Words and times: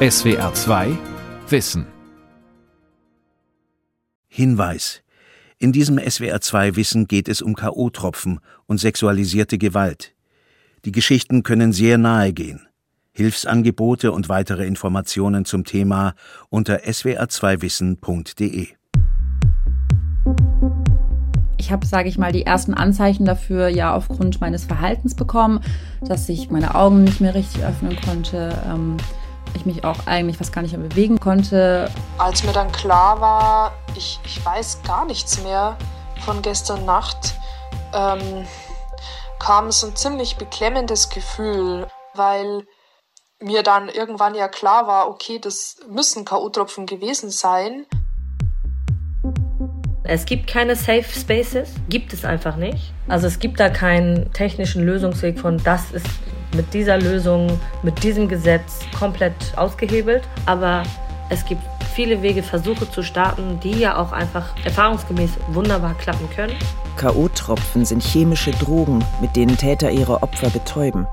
SWR 0.00 0.54
2 0.54 0.96
Wissen 1.48 1.84
Hinweis 4.28 5.02
in 5.58 5.72
diesem 5.72 5.98
SWR2 5.98 6.76
Wissen 6.76 7.08
geht 7.08 7.28
es 7.28 7.42
um 7.42 7.56
KO-Tropfen 7.56 8.38
und 8.66 8.78
sexualisierte 8.78 9.58
Gewalt. 9.58 10.14
Die 10.84 10.92
Geschichten 10.92 11.42
können 11.42 11.72
sehr 11.72 11.98
nahe 11.98 12.32
gehen. 12.32 12.68
Hilfsangebote 13.10 14.12
und 14.12 14.28
weitere 14.28 14.68
Informationen 14.68 15.44
zum 15.44 15.64
Thema 15.64 16.14
unter 16.48 16.76
swr2wissen.de. 16.84 18.68
Ich 21.56 21.72
habe, 21.72 21.86
sage 21.86 22.08
ich 22.08 22.18
mal, 22.18 22.30
die 22.30 22.46
ersten 22.46 22.74
Anzeichen 22.74 23.24
dafür 23.24 23.66
ja 23.66 23.92
aufgrund 23.92 24.40
meines 24.40 24.64
Verhaltens 24.64 25.16
bekommen, 25.16 25.58
dass 26.02 26.28
ich 26.28 26.50
meine 26.50 26.76
Augen 26.76 27.02
nicht 27.02 27.20
mehr 27.20 27.34
richtig 27.34 27.64
öffnen 27.64 27.96
konnte. 28.00 28.56
Ähm, 28.64 28.96
ich 29.54 29.66
mich 29.66 29.84
auch 29.84 30.06
eigentlich 30.06 30.38
fast 30.38 30.52
gar 30.52 30.62
nicht 30.62 30.76
mehr 30.76 30.88
bewegen 30.88 31.20
konnte. 31.20 31.90
Als 32.18 32.44
mir 32.44 32.52
dann 32.52 32.70
klar 32.72 33.20
war, 33.20 33.72
ich, 33.94 34.20
ich 34.24 34.44
weiß 34.44 34.82
gar 34.82 35.04
nichts 35.04 35.42
mehr 35.42 35.76
von 36.24 36.42
gestern 36.42 36.84
Nacht, 36.84 37.34
ähm, 37.94 38.46
kam 39.38 39.70
so 39.72 39.86
ein 39.86 39.96
ziemlich 39.96 40.36
beklemmendes 40.36 41.08
Gefühl, 41.10 41.86
weil 42.14 42.66
mir 43.40 43.62
dann 43.62 43.88
irgendwann 43.88 44.34
ja 44.34 44.48
klar 44.48 44.86
war, 44.86 45.08
okay, 45.08 45.38
das 45.38 45.76
müssen 45.88 46.24
K.O.-Tropfen 46.24 46.86
gewesen 46.86 47.30
sein. 47.30 47.86
Es 50.04 50.24
gibt 50.24 50.46
keine 50.46 50.74
Safe 50.74 51.04
Spaces, 51.04 51.74
gibt 51.88 52.12
es 52.12 52.24
einfach 52.24 52.56
nicht. 52.56 52.92
Also 53.08 53.26
es 53.26 53.38
gibt 53.38 53.60
da 53.60 53.68
keinen 53.68 54.32
technischen 54.32 54.82
Lösungsweg 54.84 55.38
von, 55.38 55.58
das 55.62 55.92
ist 55.92 56.06
mit 56.54 56.72
dieser 56.74 56.98
Lösung, 56.98 57.58
mit 57.82 58.02
diesem 58.02 58.28
Gesetz 58.28 58.80
komplett 58.98 59.34
ausgehebelt. 59.56 60.22
Aber 60.46 60.82
es 61.30 61.44
gibt 61.44 61.62
viele 61.94 62.22
Wege, 62.22 62.42
Versuche 62.42 62.90
zu 62.90 63.02
starten, 63.02 63.60
die 63.60 63.72
ja 63.72 63.96
auch 63.96 64.12
einfach 64.12 64.54
erfahrungsgemäß 64.64 65.30
wunderbar 65.48 65.94
klappen 65.94 66.28
können. 66.30 66.54
K.O.-Tropfen 66.96 67.84
sind 67.84 68.02
chemische 68.02 68.52
Drogen, 68.52 69.04
mit 69.20 69.36
denen 69.36 69.56
Täter 69.56 69.90
ihre 69.90 70.22
Opfer 70.22 70.50
betäuben. 70.50 71.06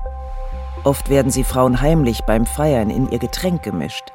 Oft 0.84 1.08
werden 1.10 1.32
sie 1.32 1.44
Frauen 1.44 1.80
heimlich 1.80 2.20
beim 2.22 2.46
Feiern 2.46 2.90
in 2.90 3.10
ihr 3.10 3.18
Getränk 3.18 3.62
gemischt. 3.62 4.12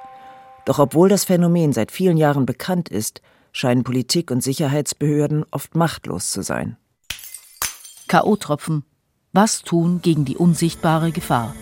Doch 0.65 0.79
obwohl 0.79 1.09
das 1.09 1.25
Phänomen 1.25 1.73
seit 1.73 1.91
vielen 1.91 2.17
Jahren 2.17 2.45
bekannt 2.45 2.89
ist, 2.89 3.21
scheinen 3.51 3.83
Politik 3.83 4.31
und 4.31 4.41
Sicherheitsbehörden 4.41 5.45
oft 5.51 5.75
machtlos 5.75 6.31
zu 6.31 6.41
sein. 6.41 6.77
K.O.-Tropfen. 8.07 8.83
Was 9.33 9.61
tun 9.61 10.01
gegen 10.01 10.25
die 10.25 10.35
unsichtbare 10.35 11.13
Gefahr? 11.13 11.55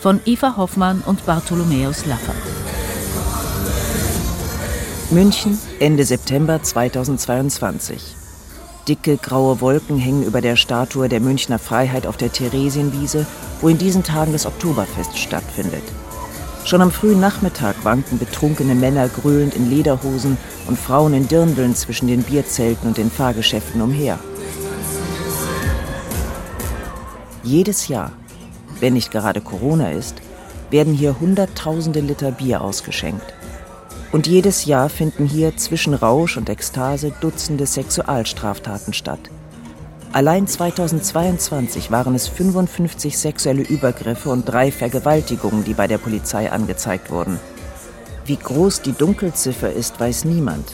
Von 0.00 0.18
Eva 0.24 0.56
Hoffmann 0.56 1.02
und 1.04 1.26
Bartholomäus 1.26 2.06
Laffer. 2.06 2.32
München, 5.10 5.58
Ende 5.78 6.06
September 6.06 6.62
2022. 6.62 8.00
Dicke 8.88 9.18
graue 9.18 9.60
Wolken 9.60 9.98
hängen 9.98 10.22
über 10.22 10.40
der 10.40 10.56
Statue 10.56 11.10
der 11.10 11.20
Münchner 11.20 11.58
Freiheit 11.58 12.06
auf 12.06 12.16
der 12.16 12.32
Theresienwiese, 12.32 13.26
wo 13.60 13.68
in 13.68 13.76
diesen 13.76 14.02
Tagen 14.02 14.32
das 14.32 14.46
Oktoberfest 14.46 15.18
stattfindet. 15.18 15.84
Schon 16.64 16.80
am 16.80 16.90
frühen 16.90 17.20
Nachmittag 17.20 17.76
wanken 17.84 18.18
betrunkene 18.18 18.74
Männer 18.74 19.10
gröhlend 19.10 19.54
in 19.54 19.68
Lederhosen 19.68 20.38
und 20.66 20.78
Frauen 20.78 21.12
in 21.12 21.28
Dirndeln 21.28 21.74
zwischen 21.74 22.08
den 22.08 22.22
Bierzelten 22.22 22.88
und 22.88 22.96
den 22.96 23.10
Fahrgeschäften 23.10 23.82
umher. 23.82 24.18
Jedes 27.46 27.86
Jahr, 27.86 28.10
wenn 28.80 28.94
nicht 28.94 29.12
gerade 29.12 29.40
Corona 29.40 29.92
ist, 29.92 30.16
werden 30.70 30.92
hier 30.92 31.20
Hunderttausende 31.20 32.00
Liter 32.00 32.32
Bier 32.32 32.60
ausgeschenkt. 32.60 33.34
Und 34.10 34.26
jedes 34.26 34.64
Jahr 34.64 34.88
finden 34.88 35.26
hier 35.26 35.56
zwischen 35.56 35.94
Rausch 35.94 36.36
und 36.36 36.50
Ekstase 36.50 37.12
Dutzende 37.20 37.64
Sexualstraftaten 37.64 38.92
statt. 38.92 39.20
Allein 40.12 40.48
2022 40.48 41.92
waren 41.92 42.16
es 42.16 42.26
55 42.26 43.16
sexuelle 43.16 43.62
Übergriffe 43.62 44.30
und 44.30 44.44
drei 44.44 44.72
Vergewaltigungen, 44.72 45.62
die 45.62 45.74
bei 45.74 45.86
der 45.86 45.98
Polizei 45.98 46.50
angezeigt 46.50 47.12
wurden. 47.12 47.38
Wie 48.24 48.38
groß 48.38 48.82
die 48.82 48.92
Dunkelziffer 48.92 49.72
ist, 49.72 50.00
weiß 50.00 50.24
niemand. 50.24 50.72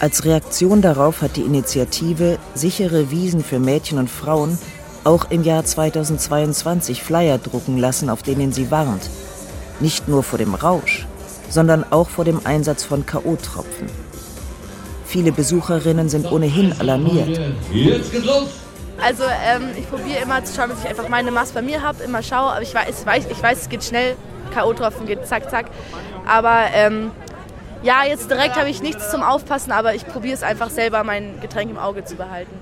Als 0.00 0.26
Reaktion 0.26 0.82
darauf 0.82 1.22
hat 1.22 1.36
die 1.36 1.42
Initiative 1.42 2.38
Sichere 2.54 3.10
Wiesen 3.10 3.42
für 3.42 3.58
Mädchen 3.58 3.96
und 3.96 4.10
Frauen 4.10 4.58
auch 5.04 5.30
im 5.30 5.42
Jahr 5.42 5.64
2022 5.64 7.02
Flyer 7.02 7.38
drucken 7.38 7.78
lassen, 7.78 8.10
auf 8.10 8.22
denen 8.22 8.52
sie 8.52 8.70
warnt. 8.70 9.08
Nicht 9.80 10.08
nur 10.08 10.22
vor 10.22 10.38
dem 10.38 10.54
Rausch, 10.54 11.06
sondern 11.48 11.84
auch 11.90 12.08
vor 12.08 12.24
dem 12.24 12.40
Einsatz 12.44 12.84
von 12.84 13.04
KO-Tropfen. 13.06 13.88
Viele 15.06 15.32
Besucherinnen 15.32 16.08
sind 16.08 16.30
ohnehin 16.30 16.72
alarmiert. 16.78 17.38
Also 19.02 19.24
ähm, 19.24 19.70
ich 19.76 19.88
probiere 19.90 20.22
immer 20.22 20.44
zu 20.44 20.54
schauen, 20.54 20.70
dass 20.70 20.78
ich 20.80 20.88
einfach 20.88 21.08
meine 21.08 21.30
Maske 21.30 21.54
bei 21.54 21.62
mir 21.62 21.82
habe, 21.82 22.02
immer 22.04 22.22
schaue. 22.22 22.52
Aber 22.52 22.62
ich 22.62 22.74
weiß, 22.74 23.00
ich 23.00 23.06
weiß, 23.06 23.24
ich 23.30 23.42
weiß 23.42 23.62
es 23.62 23.68
geht 23.68 23.84
schnell. 23.84 24.16
K.O.-Tropfen 24.54 25.06
geht 25.06 25.26
zack, 25.26 25.50
zack. 25.50 25.66
Aber 26.26 26.66
ähm, 26.72 27.10
ja, 27.82 28.04
jetzt 28.06 28.30
direkt 28.30 28.56
habe 28.56 28.70
ich 28.70 28.80
nichts 28.80 29.10
zum 29.10 29.22
Aufpassen, 29.22 29.72
aber 29.72 29.94
ich 29.94 30.06
probiere 30.06 30.34
es 30.34 30.42
einfach 30.42 30.70
selber, 30.70 31.02
mein 31.02 31.40
Getränk 31.40 31.70
im 31.70 31.78
Auge 31.78 32.04
zu 32.04 32.14
behalten. 32.14 32.52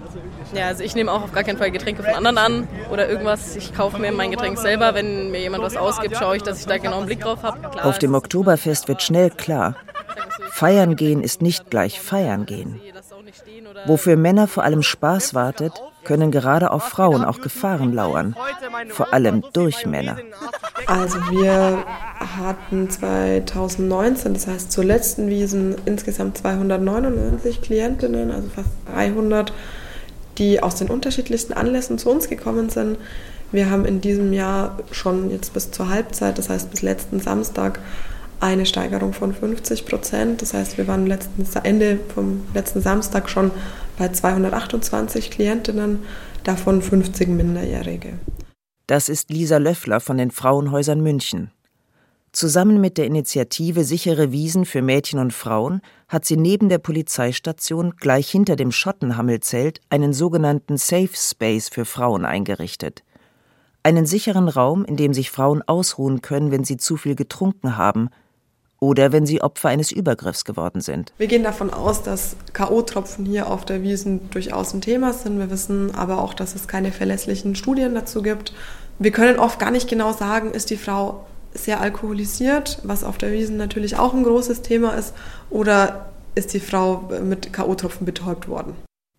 Ja, 0.55 0.67
also 0.67 0.83
ich 0.83 0.95
nehme 0.95 1.13
auch 1.13 1.23
auf 1.23 1.33
gar 1.33 1.45
keinen 1.45 1.59
Fall 1.59 1.71
Getränke 1.71 2.03
von 2.03 2.13
anderen 2.13 2.39
an 2.39 2.69
oder 2.91 3.09
irgendwas. 3.09 3.57
Ich 3.57 3.73
kaufe 3.75 3.99
mir 3.99 4.11
mein 4.13 4.31
Getränk 4.31 4.59
selber. 4.59 4.95
Wenn 4.95 5.31
mir 5.31 5.41
jemand 5.41 5.63
was 5.63 5.77
ausgibt, 5.77 6.17
schaue 6.17 6.37
ich, 6.37 6.43
dass 6.43 6.61
ich 6.61 6.67
da 6.67 6.79
genau 6.79 6.99
einen 6.99 7.07
Blick 7.07 7.21
drauf 7.21 7.43
habe. 7.43 7.85
Auf 7.85 7.99
dem 7.99 8.15
Oktoberfest 8.15 8.89
wird 8.89 9.03
schnell 9.03 9.31
klar, 9.31 9.77
Feiern 10.51 10.97
gehen 10.97 11.23
ist 11.23 11.43
nicht 11.43 11.71
gleich 11.71 12.01
Feiern 12.01 12.47
gehen. 12.47 12.81
Wofür 13.87 14.17
Männer 14.17 14.47
vor 14.47 14.65
allem 14.65 14.83
Spaß 14.83 15.35
wartet, 15.35 15.73
können 16.05 16.31
gerade 16.31 16.71
auf 16.71 16.85
Frauen 16.85 17.25
auch 17.25 17.41
Gefahren 17.41 17.93
lauern, 17.93 18.35
vor 18.89 19.13
allem 19.13 19.45
durch 19.53 19.87
Männer. 19.87 20.19
Also 20.87 21.19
wir 21.31 21.85
hatten 22.39 22.91
2019, 22.91 24.35
das 24.35 24.47
heißt 24.47 24.73
zur 24.73 24.85
letzten 24.85 25.29
Wiesen, 25.29 25.77
insgesamt 25.85 26.39
299 26.39 27.63
Klientinnen, 27.63 28.31
also 28.31 28.49
fast 28.49 28.69
300, 28.93 29.53
die 30.39 30.63
aus 30.63 30.77
den 30.77 30.89
unterschiedlichsten 30.89 31.53
Anlässen 31.53 31.99
zu 31.99 32.11
uns 32.11 32.29
gekommen 32.29 32.71
sind. 32.71 32.99
Wir 33.53 33.71
haben 33.71 33.85
in 33.85 34.01
diesem 34.01 34.33
Jahr 34.33 34.79
schon 34.93 35.31
jetzt 35.31 35.53
bis 35.53 35.71
zur 35.71 35.89
Halbzeit, 35.89 36.39
das 36.39 36.49
heißt 36.49 36.71
bis 36.71 36.83
letzten 36.83 37.21
Samstag, 37.21 37.81
eine 38.41 38.65
Steigerung 38.65 39.13
von 39.13 39.35
50 39.35 39.87
Prozent. 39.87 40.43
Das 40.43 40.55
heißt, 40.55 40.79
wir 40.79 40.89
waren 40.89 41.07
letzten, 41.07 41.47
Ende 41.63 42.01
vom 42.15 42.43
letzten 42.55 42.81
Samstag 42.81 43.29
schon 43.29 43.51
bei 43.99 44.09
228 44.09 45.31
Klientinnen, 45.31 46.01
davon 46.45 46.81
50 46.81 47.29
Minderjährige. 47.29 48.15
Das 48.87 49.09
ist 49.09 49.31
Lisa 49.31 49.59
Löffler 49.59 50.01
von 50.01 50.17
den 50.17 50.31
Frauenhäusern 50.31 51.01
München. 51.01 51.51
Zusammen 52.33 52.81
mit 52.81 52.97
der 52.97 53.07
Initiative 53.07 53.83
Sichere 53.83 54.31
Wiesen 54.31 54.65
für 54.65 54.83
Mädchen 54.83 55.19
und 55.19 55.33
Frauen 55.33 55.81
hat 56.07 56.25
sie 56.25 56.37
neben 56.37 56.69
der 56.69 56.79
Polizeistation 56.79 57.95
gleich 57.99 58.31
hinter 58.31 58.55
dem 58.55 58.71
Schottenhammelzelt 58.71 59.81
einen 59.91 60.13
sogenannten 60.13 60.77
Safe 60.77 61.11
Space 61.13 61.69
für 61.69 61.85
Frauen 61.85 62.25
eingerichtet. 62.25 63.03
Einen 63.83 64.07
sicheren 64.07 64.49
Raum, 64.49 64.85
in 64.85 64.97
dem 64.97 65.13
sich 65.13 65.33
Frauen 65.33 65.63
ausruhen 65.67 66.23
können, 66.23 66.53
wenn 66.53 66.63
sie 66.63 66.77
zu 66.77 66.97
viel 66.97 67.17
getrunken 67.17 67.77
haben, 67.77 68.11
oder 68.79 69.13
wenn 69.13 69.27
sie 69.27 69.43
Opfer 69.43 69.69
eines 69.69 69.93
Übergriffs 69.93 70.45
geworden 70.45 70.81
sind. 70.81 71.13
Wir 71.19 71.27
gehen 71.27 71.43
davon 71.43 71.71
aus, 71.71 72.03
dass 72.03 72.37
K.O.-Tropfen 72.53 73.27
hier 73.27 73.49
auf 73.49 73.65
der 73.65 73.83
Wiesen 73.83 74.31
durchaus 74.31 74.73
ein 74.73 74.81
Thema 74.81 75.13
sind. 75.13 75.39
Wir 75.39 75.51
wissen 75.51 75.95
aber 75.95 76.23
auch, 76.23 76.33
dass 76.33 76.55
es 76.55 76.67
keine 76.67 76.93
verlässlichen 76.93 77.57
Studien 77.57 77.95
dazu 77.95 78.23
gibt. 78.23 78.55
Wir 78.99 79.11
können 79.11 79.39
oft 79.39 79.59
gar 79.59 79.71
nicht 79.71 79.89
genau 79.89 80.13
sagen, 80.13 80.53
ist 80.53 80.71
die 80.71 80.79
Frau 80.79 81.27
sehr 81.55 81.81
alkoholisiert, 81.81 82.81
was 82.85 83.05
auf 83.05 83.19
der 83.19 83.33
Wiesen 83.33 83.57
natürlich 83.57 83.97
auch 83.97 84.15
ein 84.15 84.23
großes 84.23 84.63
Thema 84.63 84.93
ist, 84.93 85.15
oder 85.51 86.11
ist 86.35 86.55
die 86.55 86.61
Frau 86.61 87.09
mit 87.23 87.53
K.O.-Tropfen 87.53 88.05
betäubt 88.05 88.49
worden. 88.49 88.75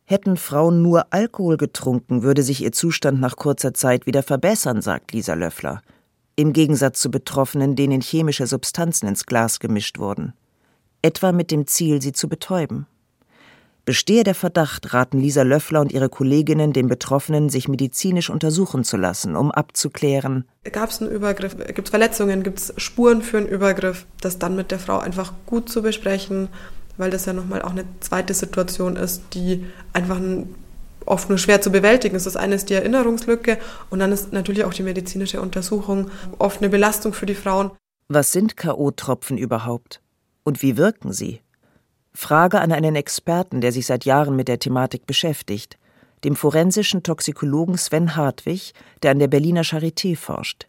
Hätten 0.06 0.38
Frauen 0.38 0.82
nur 0.82 1.08
Alkohol 1.14 1.58
getrunken, 1.58 2.24
würde 2.24 2.44
sich 2.44 2.64
ihr 2.64 2.72
Zustand 2.72 3.20
nach 3.20 3.36
kurzer 3.36 3.74
Zeit 3.74 4.06
wieder 4.06 4.24
verbessern, 4.24 4.82
sagt 4.82 5.14
Lisa 5.14 5.34
Löffler 5.34 5.82
im 6.36 6.54
Gegensatz 6.54 7.00
zu 7.00 7.12
Betroffenen, 7.12 7.76
denen 7.76 8.02
chemische 8.02 8.48
Substanzen 8.48 9.08
ins 9.08 9.26
Glas 9.26 9.60
gemischt 9.60 10.00
wurden, 10.00 10.34
etwa 11.02 11.32
mit 11.32 11.52
dem 11.52 11.68
Ziel, 11.68 12.02
sie 12.02 12.14
zu 12.14 12.28
betäuben. 12.28 12.88
Bestehe 13.84 14.24
der 14.24 14.36
Verdacht, 14.36 14.94
raten 14.94 15.20
Lisa 15.20 15.42
Löffler 15.42 15.82
und 15.82 15.92
ihre 15.92 16.10
Kolleginnen 16.10 16.72
den 16.72 16.88
Betroffenen, 16.88 17.50
sich 17.50 17.68
medizinisch 17.68 18.30
untersuchen 18.30 18.84
zu 18.84 18.96
lassen, 18.96 19.36
um 19.36 19.52
abzuklären. 19.52 20.46
Gab 20.72 20.90
es 20.92 21.02
einen 21.02 21.12
Übergriff? 21.12 21.58
Gibt 21.58 21.88
es 21.88 21.90
Verletzungen? 21.90 22.44
Gibt 22.44 22.60
es 22.60 22.74
Spuren 22.78 23.22
für 23.22 23.38
einen 23.38 23.48
Übergriff? 23.48 24.06
Das 24.22 24.38
dann 24.38 24.56
mit 24.56 24.72
der 24.72 24.80
Frau 24.80 25.00
einfach 25.00 25.34
gut 25.48 25.70
zu 25.70 25.82
besprechen, 25.82 26.50
weil 26.98 27.10
das 27.10 27.26
ja 27.26 27.34
nochmal 27.34 27.64
auch 27.64 27.72
eine 27.72 27.86
zweite 28.02 28.36
Situation 28.36 28.96
ist, 28.96 29.24
die 29.34 29.66
einfach 29.94 30.18
ein 30.18 30.54
oft 31.06 31.30
nur 31.30 31.38
schwer 31.38 31.62
zu 31.62 31.72
bewältigen 31.72 32.16
ist. 32.16 32.26
Das 32.26 32.36
eine 32.36 32.56
ist 32.56 32.70
die 32.70 32.76
Erinnerungslücke 32.76 33.58
und 33.90 34.00
dann 34.00 34.12
ist 34.12 34.34
natürlich 34.34 34.64
auch 34.64 34.74
die 34.74 34.84
medizinische 34.84 35.42
Untersuchung 35.42 36.12
oft 36.38 36.62
eine 36.62 36.70
Belastung 36.70 37.14
für 37.14 37.26
die 37.26 37.36
Frauen. 37.36 37.72
Was 38.08 38.32
sind 38.32 38.58
K.O.-Tropfen 38.58 39.38
überhaupt? 39.38 40.02
Und 40.44 40.62
wie 40.62 40.78
wirken 40.78 41.14
sie? 41.14 41.42
Frage 42.14 42.60
an 42.60 42.72
einen 42.72 42.96
Experten, 42.96 43.62
der 43.62 43.72
sich 43.72 43.86
seit 43.86 44.06
Jahren 44.06 44.36
mit 44.36 44.48
der 44.48 44.60
Thematik 44.60 45.06
beschäftigt, 45.08 45.78
dem 46.24 46.36
forensischen 46.36 47.04
Toxikologen 47.04 47.78
Sven 47.78 48.16
Hartwig, 48.16 48.74
der 49.02 49.12
an 49.12 49.20
der 49.20 49.28
Berliner 49.28 49.64
Charité 49.64 50.16
forscht. 50.16 50.68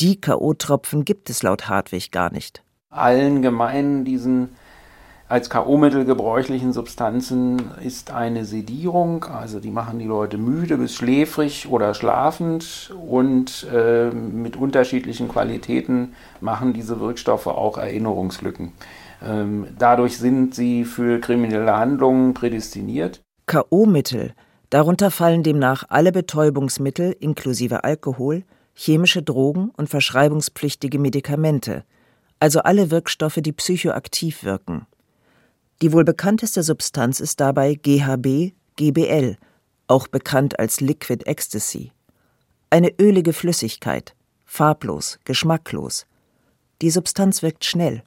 Die 0.00 0.20
K.O.-Tropfen 0.20 1.04
gibt 1.04 1.30
es 1.30 1.42
laut 1.42 1.68
Hartwig 1.68 2.12
gar 2.12 2.32
nicht. 2.32 2.62
Allen 2.90 3.42
gemein 3.42 4.04
diesen 4.04 4.50
als 5.28 5.50
K.O.-Mittel 5.50 6.06
gebräuchlichen 6.06 6.72
Substanzen 6.72 7.70
ist 7.84 8.10
eine 8.12 8.46
Sedierung, 8.46 9.24
also 9.24 9.60
die 9.60 9.70
machen 9.70 9.98
die 9.98 10.06
Leute 10.06 10.38
müde 10.38 10.78
bis 10.78 10.94
schläfrig 10.94 11.68
oder 11.68 11.92
schlafend 11.92 12.94
und 13.06 13.66
äh, 13.70 14.10
mit 14.10 14.56
unterschiedlichen 14.56 15.28
Qualitäten 15.28 16.14
machen 16.40 16.72
diese 16.72 16.98
Wirkstoffe 16.98 17.46
auch 17.46 17.76
Erinnerungslücken. 17.76 18.72
Ähm, 19.22 19.68
dadurch 19.78 20.18
sind 20.18 20.54
sie 20.54 20.84
für 20.84 21.20
kriminelle 21.20 21.76
Handlungen 21.76 22.34
prädestiniert. 22.34 23.20
K.O.-Mittel, 23.46 24.32
darunter 24.70 25.10
fallen 25.10 25.42
demnach 25.42 25.84
alle 25.88 26.12
Betäubungsmittel 26.12 27.16
inklusive 27.18 27.84
Alkohol, 27.84 28.44
chemische 28.74 29.22
Drogen 29.22 29.70
und 29.76 29.88
verschreibungspflichtige 29.88 30.98
Medikamente, 30.98 31.84
also 32.38 32.60
alle 32.60 32.90
Wirkstoffe, 32.90 33.40
die 33.40 33.52
psychoaktiv 33.52 34.44
wirken. 34.44 34.86
Die 35.82 35.92
wohl 35.92 36.04
bekannteste 36.04 36.62
Substanz 36.62 37.20
ist 37.20 37.40
dabei 37.40 37.74
GHB, 37.74 38.52
GBL, 38.76 39.36
auch 39.88 40.06
bekannt 40.06 40.58
als 40.58 40.80
Liquid 40.80 41.24
Ecstasy. 41.26 41.92
Eine 42.70 42.92
ölige 43.00 43.32
Flüssigkeit, 43.32 44.14
farblos, 44.44 45.18
geschmacklos. 45.24 46.06
Die 46.82 46.90
Substanz 46.90 47.42
wirkt 47.42 47.64
schnell, 47.64 48.02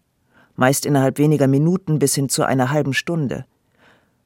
meist 0.62 0.86
innerhalb 0.86 1.18
weniger 1.18 1.48
Minuten 1.48 1.98
bis 1.98 2.14
hin 2.14 2.30
zu 2.30 2.44
einer 2.44 2.70
halben 2.70 2.94
Stunde. 2.94 3.46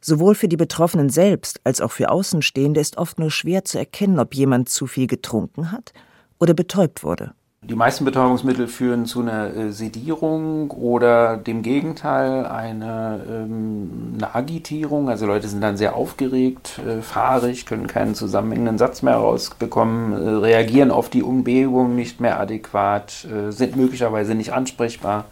Sowohl 0.02 0.36
für 0.36 0.50
die 0.50 0.58
Betroffenen 0.58 1.10
selbst 1.10 1.62
als 1.64 1.80
auch 1.80 1.94
für 1.94 2.12
Außenstehende 2.12 2.82
ist 2.82 2.98
oft 2.98 3.20
nur 3.20 3.32
schwer 3.32 3.64
zu 3.64 3.80
erkennen, 3.80 4.20
ob 4.20 4.36
jemand 4.36 4.68
zu 4.68 4.86
viel 4.86 5.08
getrunken 5.08 5.72
hat 5.72 5.94
oder 6.38 6.54
betäubt 6.54 7.04
wurde. 7.06 7.32
Die 7.64 7.74
meisten 7.74 8.04
Betäubungsmittel 8.04 8.68
führen 8.68 9.06
zu 9.06 9.22
einer 9.22 9.56
äh, 9.56 9.72
Sedierung 9.72 10.70
oder 10.72 11.38
dem 11.38 11.64
Gegenteil 11.64 12.46
eine, 12.46 13.26
ähm, 13.28 14.14
eine 14.18 14.36
Agitierung. 14.36 15.10
Also 15.10 15.26
Leute 15.26 15.48
sind 15.48 15.62
dann 15.62 15.78
sehr 15.78 15.96
aufgeregt, 15.96 16.80
äh, 16.86 17.02
fahrig, 17.02 17.66
können 17.66 17.88
keinen 17.88 18.14
zusammenhängenden 18.14 18.78
Satz 18.78 19.02
mehr 19.02 19.16
rausbekommen, 19.16 20.12
äh, 20.12 20.30
reagieren 20.46 20.92
auf 20.92 21.10
die 21.10 21.24
Umgebung 21.24 21.96
nicht 21.96 22.20
mehr 22.20 22.40
adäquat, 22.40 23.26
sind 23.50 23.76
möglicherweise 23.78 24.36
nicht 24.36 24.54
ansprechbar. 24.54 25.26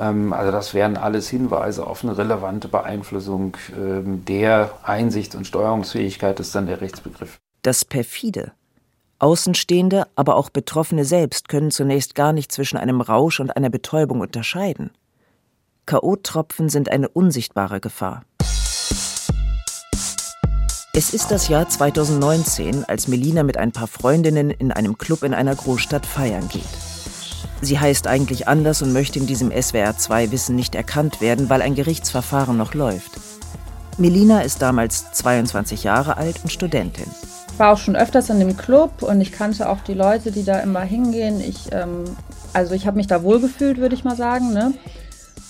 Ähm, 0.00 0.32
also 0.32 0.52
das 0.52 0.74
wären 0.74 0.96
alles 0.96 1.28
Hinweise 1.28 1.86
auf 1.86 2.04
eine 2.04 2.16
relevante 2.16 2.68
Beeinflussung 2.68 3.56
ähm, 3.76 4.24
der 4.24 4.70
Einsichts- 4.82 5.34
und 5.34 5.46
Steuerungsfähigkeit, 5.46 6.38
ist 6.40 6.54
dann 6.54 6.66
der 6.66 6.80
Rechtsbegriff. 6.80 7.38
Das 7.62 7.84
perfide 7.84 8.52
Außenstehende, 9.18 10.06
aber 10.14 10.36
auch 10.36 10.50
Betroffene 10.50 11.04
selbst 11.04 11.48
können 11.48 11.70
zunächst 11.70 12.14
gar 12.14 12.32
nicht 12.32 12.52
zwischen 12.52 12.76
einem 12.76 13.00
Rausch 13.00 13.40
und 13.40 13.56
einer 13.56 13.70
Betäubung 13.70 14.20
unterscheiden. 14.20 14.90
K.O.-Tropfen 15.86 16.68
sind 16.68 16.90
eine 16.90 17.08
unsichtbare 17.08 17.80
Gefahr. 17.80 18.24
Es 20.92 21.12
ist 21.12 21.30
das 21.30 21.48
Jahr 21.48 21.68
2019, 21.68 22.84
als 22.84 23.06
Melina 23.06 23.42
mit 23.42 23.56
ein 23.56 23.72
paar 23.72 23.86
Freundinnen 23.86 24.50
in 24.50 24.72
einem 24.72 24.98
Club 24.98 25.22
in 25.22 25.34
einer 25.34 25.54
Großstadt 25.54 26.06
feiern 26.06 26.48
geht. 26.48 26.85
Sie 27.62 27.78
heißt 27.78 28.06
eigentlich 28.06 28.48
anders 28.48 28.82
und 28.82 28.92
möchte 28.92 29.18
in 29.18 29.26
diesem 29.26 29.50
SWR2-Wissen 29.50 30.54
nicht 30.54 30.74
erkannt 30.74 31.20
werden, 31.20 31.48
weil 31.48 31.62
ein 31.62 31.74
Gerichtsverfahren 31.74 32.56
noch 32.56 32.74
läuft. 32.74 33.12
Melina 33.98 34.42
ist 34.42 34.60
damals 34.60 35.10
22 35.12 35.84
Jahre 35.84 36.18
alt 36.18 36.40
und 36.42 36.52
Studentin. 36.52 37.06
Ich 37.50 37.58
war 37.58 37.72
auch 37.72 37.78
schon 37.78 37.96
öfters 37.96 38.28
in 38.28 38.38
dem 38.38 38.56
Club 38.56 39.02
und 39.02 39.22
ich 39.22 39.32
kannte 39.32 39.70
auch 39.70 39.80
die 39.80 39.94
Leute, 39.94 40.30
die 40.30 40.44
da 40.44 40.58
immer 40.58 40.82
hingehen. 40.82 41.40
Ich, 41.40 41.72
ähm, 41.72 42.04
also 42.52 42.74
ich 42.74 42.86
habe 42.86 42.98
mich 42.98 43.06
da 43.06 43.22
wohlgefühlt, 43.22 43.78
würde 43.78 43.94
ich 43.94 44.04
mal 44.04 44.16
sagen. 44.16 44.52
Ne? 44.52 44.74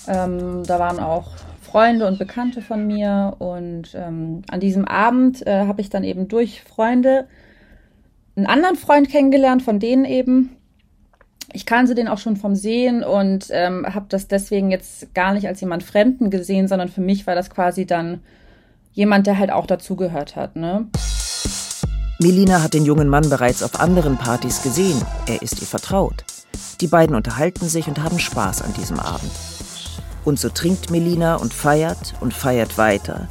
Ähm, 0.07 0.63
da 0.65 0.79
waren 0.79 0.99
auch 0.99 1.31
Freunde 1.61 2.07
und 2.07 2.17
Bekannte 2.17 2.61
von 2.61 2.87
mir 2.87 3.35
und 3.39 3.93
ähm, 3.93 4.43
an 4.49 4.61
diesem 4.61 4.85
Abend 4.85 5.45
äh, 5.45 5.65
habe 5.67 5.81
ich 5.81 5.89
dann 5.89 6.05
eben 6.05 6.29
durch 6.29 6.63
Freunde 6.63 7.27
einen 8.37 8.45
anderen 8.45 8.77
Freund 8.77 9.09
kennengelernt, 9.09 9.61
von 9.63 9.79
denen 9.79 10.05
eben. 10.05 10.56
Ich 11.53 11.65
kannte 11.65 11.95
den 11.95 12.07
auch 12.07 12.17
schon 12.17 12.35
vom 12.35 12.55
Sehen 12.55 13.03
und 13.03 13.47
ähm, 13.51 13.85
habe 13.93 14.07
das 14.09 14.27
deswegen 14.27 14.69
jetzt 14.69 15.13
gar 15.13 15.33
nicht 15.33 15.47
als 15.47 15.61
jemand 15.61 15.83
Fremden 15.83 16.29
gesehen, 16.29 16.67
sondern 16.67 16.89
für 16.89 17.01
mich 17.01 17.25
war 17.25 17.35
das 17.35 17.49
quasi 17.49 17.85
dann 17.85 18.21
jemand, 18.93 19.27
der 19.27 19.37
halt 19.37 19.51
auch 19.51 19.65
dazugehört 19.65 20.35
hat. 20.35 20.55
Ne? 20.55 20.87
Melina 22.19 22.63
hat 22.63 22.73
den 22.73 22.83
jungen 22.83 23.07
Mann 23.07 23.29
bereits 23.29 23.63
auf 23.63 23.79
anderen 23.79 24.17
Partys 24.17 24.61
gesehen. 24.61 25.01
Er 25.27 25.41
ist 25.41 25.61
ihr 25.61 25.67
vertraut. 25.67 26.25
Die 26.81 26.87
beiden 26.87 27.15
unterhalten 27.15 27.67
sich 27.69 27.87
und 27.87 28.03
haben 28.03 28.19
Spaß 28.19 28.63
an 28.63 28.73
diesem 28.73 28.99
Abend. 28.99 29.31
Und 30.25 30.39
so 30.39 30.49
trinkt 30.49 30.91
Melina 30.91 31.35
und 31.35 31.53
feiert 31.53 32.15
und 32.19 32.33
feiert 32.33 32.77
weiter, 32.77 33.29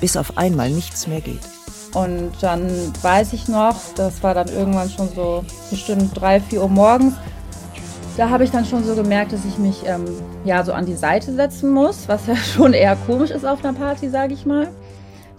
bis 0.00 0.16
auf 0.16 0.38
einmal 0.38 0.70
nichts 0.70 1.06
mehr 1.06 1.20
geht. 1.20 1.53
Und 1.94 2.32
dann 2.40 2.68
weiß 3.02 3.32
ich 3.32 3.46
noch, 3.46 3.76
das 3.94 4.22
war 4.22 4.34
dann 4.34 4.48
irgendwann 4.48 4.90
schon 4.90 5.08
so 5.08 5.44
bestimmt 5.70 6.10
drei, 6.20 6.40
vier 6.40 6.62
Uhr 6.62 6.68
morgens. 6.68 7.14
Da 8.16 8.30
habe 8.30 8.44
ich 8.44 8.50
dann 8.50 8.64
schon 8.64 8.84
so 8.84 8.94
gemerkt, 8.94 9.32
dass 9.32 9.44
ich 9.44 9.58
mich 9.58 9.82
ähm, 9.86 10.04
ja 10.44 10.64
so 10.64 10.72
an 10.72 10.86
die 10.86 10.94
Seite 10.94 11.32
setzen 11.32 11.70
muss, 11.70 12.08
was 12.08 12.26
ja 12.26 12.36
schon 12.54 12.72
eher 12.72 12.96
komisch 13.06 13.30
ist 13.30 13.44
auf 13.44 13.64
einer 13.64 13.76
Party, 13.76 14.08
sage 14.08 14.34
ich 14.34 14.44
mal, 14.44 14.68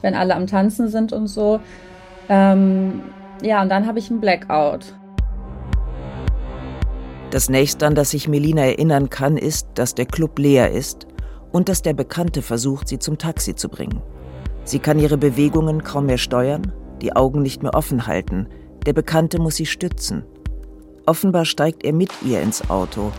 wenn 0.01 0.15
alle 0.15 0.35
am 0.35 0.47
Tanzen 0.47 0.89
sind 0.89 1.11
und 1.11 1.27
so. 1.27 1.59
Ähm, 2.29 3.01
ja, 3.41 3.61
und 3.61 3.69
dann 3.69 3.85
habe 3.85 3.99
ich 3.99 4.09
einen 4.09 4.21
Blackout. 4.21 4.93
Das 7.31 7.49
nächste, 7.49 7.85
an 7.85 7.95
das 7.95 8.11
sich 8.11 8.29
Melina 8.29 8.61
erinnern 8.61 9.09
kann, 9.09 9.37
ist, 9.37 9.67
dass 9.75 9.93
der 9.93 10.05
Club 10.05 10.39
leer 10.39 10.71
ist 10.71 11.05
und 11.51 11.67
dass 11.67 11.81
der 11.81 11.93
Bekannte 11.93 12.41
versucht, 12.41 12.87
sie 12.87 12.99
zum 12.99 13.17
Taxi 13.17 13.55
zu 13.55 13.67
bringen. 13.67 14.01
Sie 14.65 14.79
kann 14.79 14.99
ihre 14.99 15.17
Bewegungen 15.17 15.83
kaum 15.83 16.07
mehr 16.07 16.17
steuern, 16.17 16.73
die 17.01 17.15
Augen 17.15 17.43
nicht 17.43 17.61
mehr 17.61 17.75
offen 17.75 18.07
halten. 18.07 18.47
Der 18.87 18.93
Bekannte 18.93 19.39
muss 19.39 19.55
sie 19.55 19.67
stützen. 19.67 20.23
Offenbar 21.05 21.45
steigt 21.45 21.85
er 21.85 21.93
mit 21.93 22.09
ihr 22.23 22.41
ins 22.41 22.67
Auto. 22.69 23.11